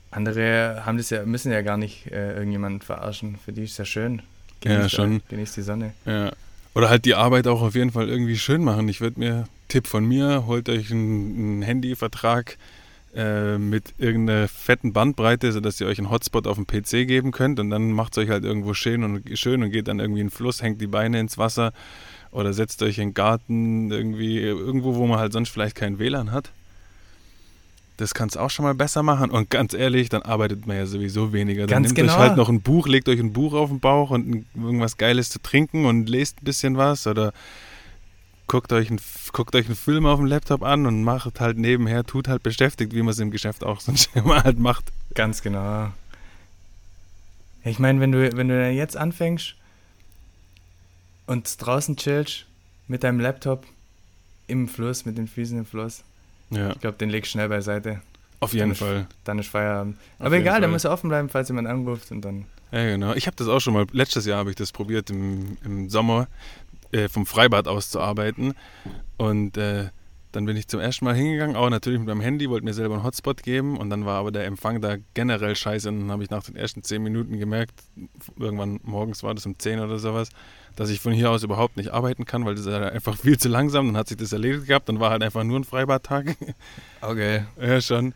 [0.10, 3.38] Andere haben das ja, müssen ja gar nicht äh, irgendjemanden verarschen.
[3.46, 4.22] Für die ist es ja schön.
[4.64, 5.22] Ja, schon.
[5.30, 5.94] Genießt die Sonne.
[6.06, 6.32] Ja.
[6.74, 8.88] Oder halt die Arbeit auch auf jeden Fall irgendwie schön machen.
[8.88, 12.58] Ich würde mir, Tipp von mir, holt euch einen, einen Handyvertrag
[13.14, 17.60] äh, mit irgendeiner fetten Bandbreite, sodass ihr euch einen Hotspot auf dem PC geben könnt
[17.60, 20.28] und dann macht es euch halt irgendwo schön und schön und geht dann irgendwie in
[20.28, 21.74] den Fluss, hängt die Beine ins Wasser
[22.32, 26.32] oder setzt euch in den Garten irgendwie irgendwo, wo man halt sonst vielleicht kein WLAN
[26.32, 26.52] hat.
[28.02, 29.30] Das kannst auch schon mal besser machen.
[29.30, 31.68] Und ganz ehrlich, dann arbeitet man ja sowieso weniger.
[31.68, 32.14] Dann Ganz nehmt genau.
[32.14, 35.30] euch halt noch ein Buch, legt euch ein Buch auf den Bauch und irgendwas Geiles
[35.30, 37.32] zu trinken und lest ein bisschen was oder
[38.48, 39.00] guckt euch, ein,
[39.34, 42.96] guckt euch einen Film auf dem Laptop an und macht halt nebenher, tut halt beschäftigt,
[42.96, 44.92] wie man es im Geschäft auch sonst immer halt macht.
[45.14, 45.92] Ganz genau.
[47.64, 49.54] Ich meine, wenn du, wenn du dann jetzt anfängst
[51.28, 52.48] und draußen chillst
[52.88, 53.68] mit deinem Laptop
[54.48, 56.04] im Fluss, mit den Füßen im Fluss,
[56.52, 58.02] Ja, ich glaube, den legst du schnell beiseite.
[58.40, 59.08] auf jeden Dann ist- Fall.
[59.24, 59.98] Dann ist Feierabend.
[60.20, 60.70] Auf Aber egal, Fall.
[60.70, 62.46] muss offen bleiben, falls jemand anruft und dann.
[62.72, 63.14] Ja, genau.
[63.14, 66.28] Ich habe das auch schon mal, letztes Jahr habe ich das probiert, im, im Sommer
[66.92, 68.54] äh, vom Freibad aus zu arbeiten.
[69.18, 69.90] Und äh,
[70.32, 72.96] dann bin ich zum ersten Mal hingegangen, auch natürlich mit meinem Handy, wollte mir selber
[72.96, 75.90] einen Hotspot geben und dann war aber der Empfang da generell scheiße.
[75.90, 77.84] Und dann habe ich nach den ersten zehn Minuten gemerkt,
[78.40, 80.30] irgendwann morgens war das um 10 oder sowas,
[80.76, 83.38] dass ich von hier aus überhaupt nicht arbeiten kann, weil das ist halt einfach viel
[83.38, 83.88] zu langsam.
[83.88, 86.36] Dann hat sich das erledigt gehabt, dann war halt einfach nur ein Freibadtag.
[87.04, 87.46] Okay.
[87.60, 88.14] Ja, schon.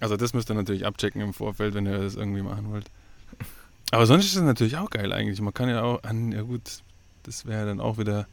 [0.00, 2.86] Also das müsst ihr natürlich abchecken im Vorfeld, wenn ihr das irgendwie machen wollt.
[3.92, 5.40] Aber sonst ist es natürlich auch geil eigentlich.
[5.40, 6.82] Man kann ja auch, an, ja gut,
[7.22, 8.26] das wäre dann auch wieder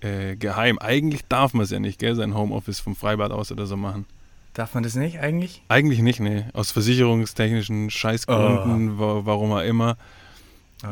[0.00, 0.78] äh, geheim.
[0.78, 4.06] Eigentlich darf man es ja nicht, gell, sein Homeoffice vom Freibad aus oder so machen.
[4.54, 5.62] Darf man das nicht eigentlich?
[5.68, 6.44] Eigentlich nicht, nee.
[6.52, 9.96] Aus versicherungstechnischen Scheißgründen, wa warum auch immer,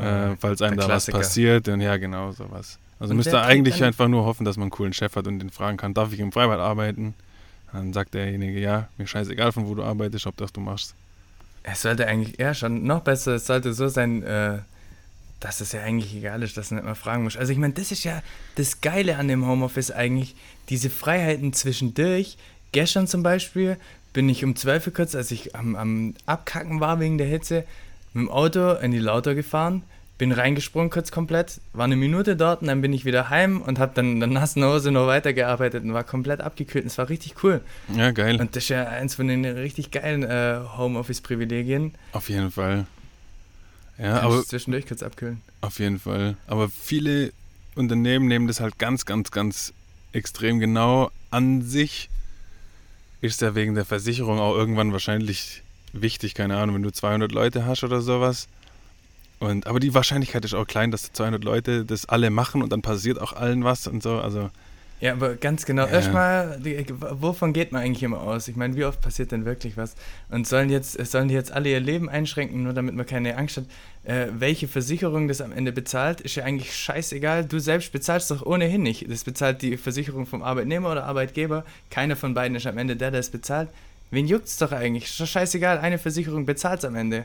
[0.01, 1.67] äh, falls einem da was passiert.
[1.67, 2.79] Und ja, genau, sowas.
[2.99, 5.15] Also Und müsst wer ihr trägt eigentlich einfach nur hoffen, dass man einen coolen Chef
[5.15, 7.13] hat und den fragen kann, darf ich im Freibad arbeiten?
[7.71, 10.93] Dann sagt derjenige, ja, mir scheißegal, von wo du arbeitest, ob das du machst.
[11.63, 14.59] Es sollte eigentlich eher schon noch besser, es sollte so sein, äh,
[15.39, 17.37] dass es ja eigentlich egal ist, dass du nicht mal fragen musst.
[17.37, 18.21] Also ich meine, das ist ja
[18.55, 20.35] das Geile an dem Homeoffice eigentlich,
[20.69, 22.37] diese Freiheiten zwischendurch.
[22.71, 23.77] Gestern zum Beispiel
[24.13, 27.65] bin ich um 12 Uhr kurz, als ich am, am Abkacken war wegen der Hitze,
[28.13, 29.83] mit dem Auto in die Lauter gefahren,
[30.17, 33.79] bin reingesprungen kurz komplett, war eine Minute dort und dann bin ich wieder heim und
[33.79, 37.09] habe dann in der nassen Hose noch weitergearbeitet und war komplett abgekühlt und es war
[37.09, 37.61] richtig cool.
[37.95, 38.39] Ja, geil.
[38.39, 41.93] Und das ist ja eins von den richtig geilen äh, Homeoffice-Privilegien.
[42.11, 42.85] Auf jeden Fall.
[43.97, 45.41] Ja, Kannst aber du zwischendurch kurz abkühlen.
[45.61, 46.35] auf jeden Fall.
[46.47, 47.31] Aber viele
[47.75, 49.73] Unternehmen nehmen das halt ganz, ganz, ganz
[50.11, 52.09] extrem genau an sich.
[53.21, 55.62] Ist ja wegen der Versicherung auch irgendwann wahrscheinlich
[55.93, 58.47] wichtig, keine Ahnung, wenn du 200 Leute hast oder sowas.
[59.39, 62.81] Und, aber die Wahrscheinlichkeit ist auch klein, dass 200 Leute das alle machen und dann
[62.81, 64.19] passiert auch allen was und so.
[64.19, 64.49] Also,
[65.01, 65.85] Ja, aber ganz genau.
[65.85, 65.91] Ja.
[65.91, 66.59] Erstmal,
[66.97, 68.47] wovon geht man eigentlich immer aus?
[68.47, 69.95] Ich meine, wie oft passiert denn wirklich was?
[70.29, 73.57] Und sollen jetzt, sollen die jetzt alle ihr Leben einschränken, nur damit man keine Angst
[73.57, 73.65] hat?
[74.05, 77.43] Äh, welche Versicherung das am Ende bezahlt, ist ja eigentlich scheißegal.
[77.43, 79.11] Du selbst bezahlst doch ohnehin nicht.
[79.11, 81.65] Das bezahlt die Versicherung vom Arbeitnehmer oder Arbeitgeber.
[81.89, 83.67] Keiner von beiden ist am Ende der, der es bezahlt.
[84.13, 85.05] Wen juckt's doch eigentlich?
[85.05, 85.79] Ist doch scheißegal.
[85.79, 87.23] Eine Versicherung bezahlt's am Ende.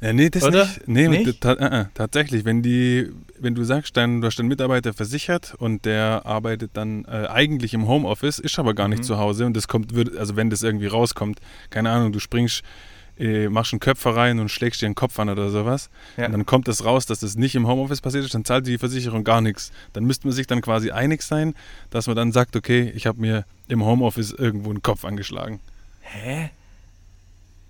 [0.00, 0.64] Ja, nee, das Oder?
[0.64, 0.86] nicht.
[0.86, 1.40] Nee, Nicht?
[1.40, 3.10] ta äh, äh, tatsächlich, wenn die,
[3.40, 7.74] wenn du sagst, dein, du hast deinen Mitarbeiter versichert und der arbeitet dann äh, eigentlich
[7.74, 9.04] im Homeoffice, ist aber gar nicht Mhm.
[9.04, 12.62] zu Hause und das kommt, wird, also wenn das irgendwie rauskommt, keine Ahnung, du springst,
[13.18, 16.26] äh, machst einen Köpfer rein und schlägst dir den Kopf an oder sowas, Ja.
[16.26, 18.78] und dann kommt das raus, dass das nicht im Homeoffice passiert ist, dann zahlt die
[18.78, 19.72] Versicherung gar nichts.
[19.94, 21.54] Dann müsste man sich dann quasi einig sein,
[21.90, 25.58] dass man dann sagt, okay, ich habe mir im Homeoffice irgendwo einen Kopf angeschlagen.
[26.12, 26.50] Hä?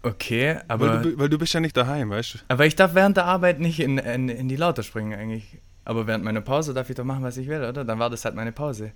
[0.03, 1.03] Okay, aber.
[1.03, 2.39] weil, du, weil du bist ja nicht daheim, weißt du?
[2.49, 5.59] Aber ich darf während der Arbeit nicht in, in, in die Lauter springen eigentlich.
[5.85, 7.85] Aber während meiner Pause darf ich doch machen, was ich will, oder?
[7.85, 8.93] Dann war das halt meine Pause.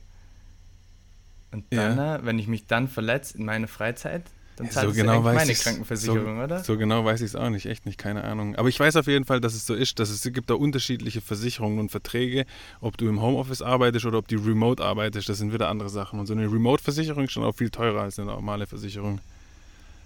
[1.51, 4.23] Und dann, äh, wenn ich mich dann verletze in meiner Freizeit,
[4.57, 5.53] dann Ja, zahlt so genau eigentlich meine.
[5.55, 6.63] Krankenversicherung, oder?
[6.63, 8.57] So genau weiß ich es auch nicht, echt nicht, keine Ahnung.
[8.57, 11.21] Aber ich weiß auf jeden Fall, dass es so ist, dass es gibt da unterschiedliche
[11.21, 12.47] Versicherungen und Verträge,
[12.81, 16.21] ob du im Homeoffice arbeitest oder ob du remote arbeitest, das sind wieder andere Sachen.
[16.21, 19.21] Und so eine Remote-Versicherung ist schon auch viel teurer als eine normale Versicherung.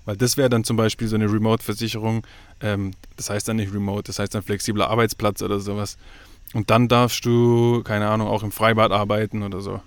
[0.07, 2.27] Weil das wäre dann zum Beispiel so eine Remote-Versicherung,
[2.61, 5.99] ähm, das heißt dann nicht Remote, das heißt dann flexibler Arbeitsplatz oder sowas.
[6.55, 9.81] Und dann darfst du, keine Ahnung, auch im Freibad arbeiten oder so.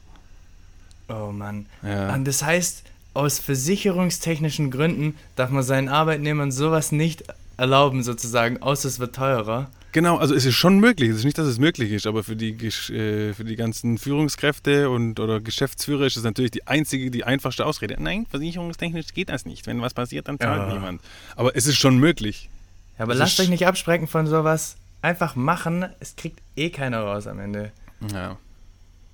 [1.08, 1.66] Oh Mann.
[1.82, 2.14] Ja.
[2.14, 7.24] Und das heißt, aus versicherungstechnischen Gründen darf man seinen Arbeitnehmern sowas nicht
[7.58, 9.70] erlauben, sozusagen, außer es wird teurer.
[9.92, 11.10] Genau, also es ist schon möglich.
[11.10, 14.90] Es ist nicht, dass es möglich ist, aber für die, äh, für die ganzen Führungskräfte
[14.90, 17.96] und oder Geschäftsführer ist es natürlich die einzige, die einfachste Ausrede.
[18.00, 19.66] Nein, versicherungstechnisch geht das nicht.
[19.66, 20.74] Wenn was passiert, dann zahlt Ja.
[20.74, 21.02] niemand.
[21.36, 22.50] Aber es ist schon möglich.
[22.98, 24.78] Ja, aber Das lasst euch nicht absprechen von sowas.
[25.02, 27.72] Einfach machen, es kriegt eh keiner raus am Ende.
[28.14, 28.38] Ja.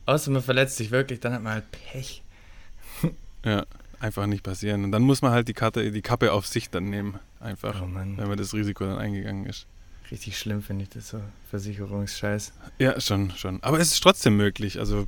[0.08, 2.22] Außer man verletzt sich wirklich, dann hat man halt Pech.
[3.46, 3.66] ja.
[4.00, 4.84] einfach nicht passieren.
[4.84, 7.20] Und dann muss man halt die Karte, die Kappe auf sich dann nehmen.
[7.40, 9.68] Einfach, Oh wenn man das Risiko dann eingegangen ist.
[10.12, 11.22] Richtig schlimm finde ich das so.
[11.50, 12.54] Versicherungsscheiß.
[12.80, 13.62] Ja, schon, schon.
[13.64, 14.80] Aber es ist trotzdem möglich.
[14.80, 15.08] Also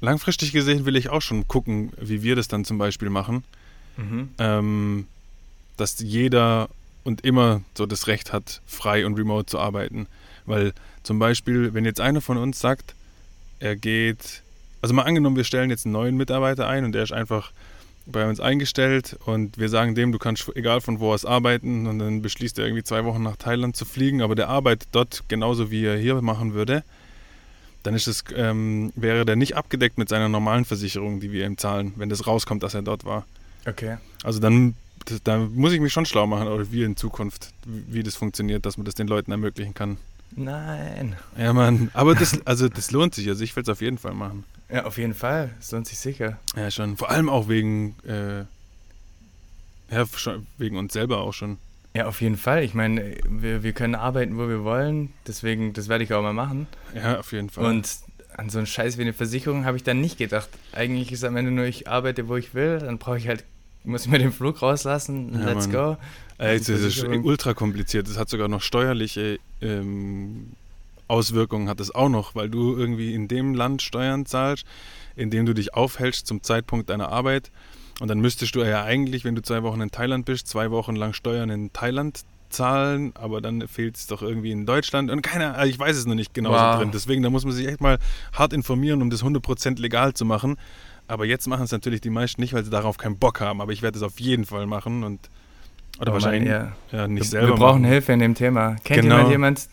[0.00, 3.44] langfristig gesehen will ich auch schon gucken, wie wir das dann zum Beispiel machen.
[3.96, 4.28] Mhm.
[4.38, 5.06] Ähm,
[5.76, 6.68] dass jeder
[7.04, 10.06] und immer so das Recht hat, frei und remote zu arbeiten.
[10.44, 10.72] Weil
[11.02, 12.94] zum Beispiel, wenn jetzt einer von uns sagt,
[13.58, 14.42] er geht,
[14.82, 17.52] also mal angenommen, wir stellen jetzt einen neuen Mitarbeiter ein und der ist einfach
[18.06, 21.98] bei uns eingestellt und wir sagen dem, du kannst egal von wo aus arbeiten und
[21.98, 25.70] dann beschließt er irgendwie zwei Wochen nach Thailand zu fliegen, aber der arbeitet dort genauso
[25.70, 26.84] wie er hier machen würde,
[27.82, 31.58] dann ist es, ähm, wäre der nicht abgedeckt mit seiner normalen Versicherung, die wir ihm
[31.58, 33.26] zahlen, wenn das rauskommt, dass er dort war.
[33.66, 33.98] Okay.
[34.22, 34.74] Also dann
[35.24, 38.66] da muss ich mich schon schlau machen, oder wie in Zukunft, wie, wie das funktioniert,
[38.66, 39.98] dass man das den Leuten ermöglichen kann.
[40.34, 41.16] Nein.
[41.38, 41.90] Ja, Mann.
[41.94, 43.28] Aber das, also das lohnt sich.
[43.28, 44.44] Also ich will es auf jeden Fall machen.
[44.70, 45.50] Ja, auf jeden Fall.
[45.60, 46.38] Es lohnt sich sicher.
[46.56, 46.96] Ja, schon.
[46.96, 48.40] Vor allem auch wegen, äh,
[49.94, 50.04] ja,
[50.58, 51.58] wegen uns selber auch schon.
[51.94, 52.62] Ja, auf jeden Fall.
[52.62, 55.12] Ich meine, wir, wir können arbeiten, wo wir wollen.
[55.26, 56.66] Deswegen, das werde ich auch mal machen.
[56.94, 57.64] Ja, auf jeden Fall.
[57.64, 57.88] Und
[58.34, 60.48] an so einen Scheiß wie eine Versicherung habe ich dann nicht gedacht.
[60.72, 62.80] Eigentlich ist am Ende nur, ich arbeite, wo ich will.
[62.80, 63.44] Dann brauche ich halt,
[63.84, 65.32] muss ich mir den Flug rauslassen.
[65.32, 65.96] Ja, Let's Mann.
[65.96, 65.96] go.
[66.38, 68.08] Ey, das ist ultra kompliziert.
[68.08, 70.52] Das hat sogar noch steuerliche ähm,
[71.08, 74.64] Auswirkungen, hat es auch noch, weil du irgendwie in dem Land Steuern zahlst,
[75.14, 77.50] in dem du dich aufhältst zum Zeitpunkt deiner Arbeit.
[78.00, 80.96] Und dann müsstest du ja eigentlich, wenn du zwei Wochen in Thailand bist, zwei Wochen
[80.96, 85.10] lang Steuern in Thailand zahlen, aber dann fehlt es doch irgendwie in Deutschland.
[85.10, 86.76] Und keiner, ich weiß es noch nicht genau so Wow.
[86.78, 86.90] drin.
[86.92, 87.98] Deswegen, da muss man sich echt mal
[88.32, 90.56] hart informieren, um das 100% legal zu machen.
[91.08, 93.60] Aber jetzt machen es natürlich die meisten nicht, weil sie darauf keinen Bock haben.
[93.60, 95.30] Aber ich werde es auf jeden Fall machen und
[95.98, 96.72] oder Oh wahrscheinlich ja.
[96.92, 97.90] ja, nicht wir, selber wir brauchen machen.
[97.90, 98.76] Hilfe in dem Thema.
[98.84, 99.16] Kennt Genau.
[99.16, 99.68] jemand jemand?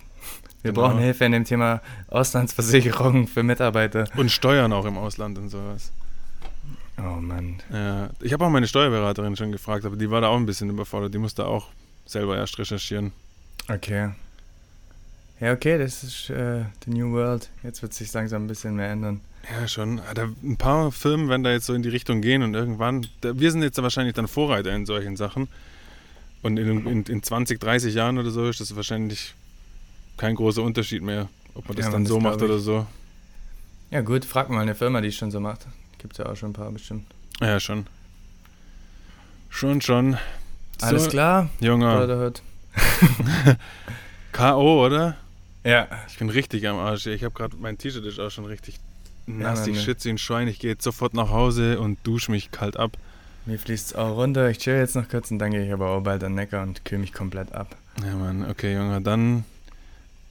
[0.63, 0.87] Wir Genau.
[0.87, 4.05] brauchen Hilfe in dem Thema Auslandsversicherung für Mitarbeiter.
[4.15, 5.91] Und Steuern auch im Ausland und sowas.
[6.97, 7.57] Oh Mann.
[7.71, 10.69] Ja, ich habe auch meine Steuerberaterin schon gefragt, aber die war da auch ein bisschen
[10.69, 11.13] überfordert.
[11.13, 11.67] Die musste auch
[12.05, 13.11] selber erst recherchieren.
[13.69, 14.09] Okay.
[15.39, 17.49] Ja, okay, das ist äh, the new world.
[17.63, 19.19] Jetzt wird sich langsam ein bisschen mehr ändern.
[19.59, 19.99] Ja, schon.
[20.13, 23.37] Da, ein paar Firmen werden da jetzt so in die Richtung gehen und irgendwann, da,
[23.37, 25.49] wir sind jetzt wahrscheinlich dann Vorreiter in solchen Sachen.
[26.43, 29.33] Und in, in, in 20, 30 Jahren oder so ist das wahrscheinlich
[30.17, 32.53] kein großer Unterschied mehr, ob man das Ja, dann das so macht glaub ich.
[32.55, 32.85] oder so.
[33.91, 35.67] Ja gut, frag mal eine Firma, die es schon so macht.
[35.99, 37.05] Gibt ja auch schon ein paar bestimmt.
[37.39, 37.85] Ja, schon.
[39.49, 40.17] Schon, schon.
[40.81, 42.33] Alles so, klar, Junge.
[44.31, 45.15] K.O., oder?
[45.63, 45.87] Ja.
[46.07, 47.05] Ich bin richtig am Arsch.
[47.05, 48.79] Ich habe gerade, mein T-Shirt ist auch schon richtig
[49.27, 49.61] nass.
[49.61, 50.47] Mann, ich schütze ein Schwein.
[50.47, 52.97] Ich gehe jetzt sofort nach Hause und dusche mich kalt ab.
[53.45, 54.49] Mir fließt es auch runter.
[54.49, 56.63] Ich chill jetzt noch kurz und dann gehe ich aber auch bald an den Neckar
[56.63, 57.75] und kühl mich komplett ab.
[58.03, 58.49] Ja, Mann.
[58.49, 59.01] Okay, Junge.
[59.01, 59.45] Dann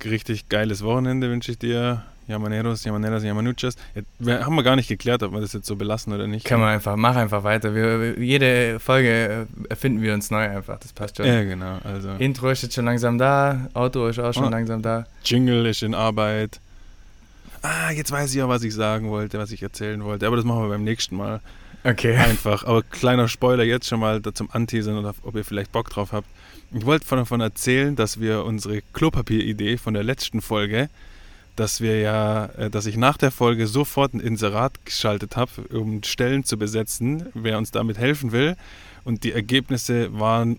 [0.04, 2.02] richtig geiles Wochenende wünsche ich dir.
[2.28, 3.74] Yamaneros, Yamaneras, Yamanuchas.
[4.20, 6.46] Wir, haben wir gar nicht geklärt, ob wir das jetzt so belassen oder nicht.
[6.46, 7.74] Kann man einfach, mach einfach weiter.
[7.74, 10.78] Wir, wir- jede Folge äh, erfinden wir uns neu einfach.
[10.78, 11.26] Das passt schon.
[11.26, 11.78] Ja, genau.
[11.82, 14.50] Also, Intro ist jetzt schon langsam da, Auto ist auch schon Ah.
[14.50, 15.04] langsam da.
[15.24, 16.60] Jingle ist in Arbeit.
[17.60, 20.26] Ah, jetzt weiß ich auch, was ich sagen wollte, was ich erzählen wollte.
[20.26, 21.40] Aber das machen wir beim nächsten Mal.
[21.84, 22.16] Okay.
[22.18, 22.64] Einfach.
[22.64, 26.12] Aber kleiner Spoiler jetzt schon mal da zum Anteasern oder ob ihr vielleicht Bock drauf
[26.12, 26.26] habt.
[26.74, 30.88] Ich wollte von davon erzählen, dass wir unsere Klopapier-Idee von der letzten Folge,
[31.56, 36.02] dass wir ja, äh, dass ich nach der Folge sofort ein Inserat geschaltet habe, um
[36.02, 38.56] Stellen zu besetzen, wer uns damit helfen will.
[39.04, 40.58] Und die Ergebnisse waren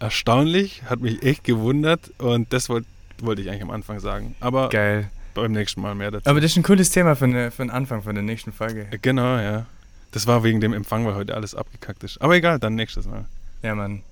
[0.00, 2.86] erstaunlich, hat mich echt gewundert und das wollte
[3.22, 4.34] wollte ich eigentlich am Anfang sagen.
[4.40, 5.08] Aber Geil.
[5.34, 6.28] beim nächsten Mal mehr dazu.
[6.28, 8.88] Aber das ist ein cooles Thema für, eine, für den Anfang von der nächsten Folge.
[8.90, 9.66] Äh, Genau, ja.
[10.12, 12.20] Das war wegen dem Empfang, weil heute alles abgekackt ist.
[12.20, 13.24] Aber egal, dann nächstes Mal.
[13.62, 14.02] Ja, Mann.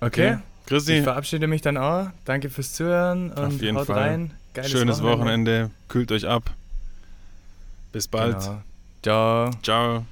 [0.00, 0.38] Okay.
[0.62, 2.08] Ich Chrissy, verabschiede mich dann auch.
[2.24, 3.98] Danke fürs Zuhören und Auf jeden haut Fall.
[3.98, 4.34] rein.
[4.54, 5.70] Geiles schönes Wochenende.
[5.88, 6.50] Kühlt euch ab.
[7.92, 8.40] Bis bald.
[8.40, 8.62] Genau.
[9.02, 9.50] Ciao.
[9.62, 10.06] Ciao.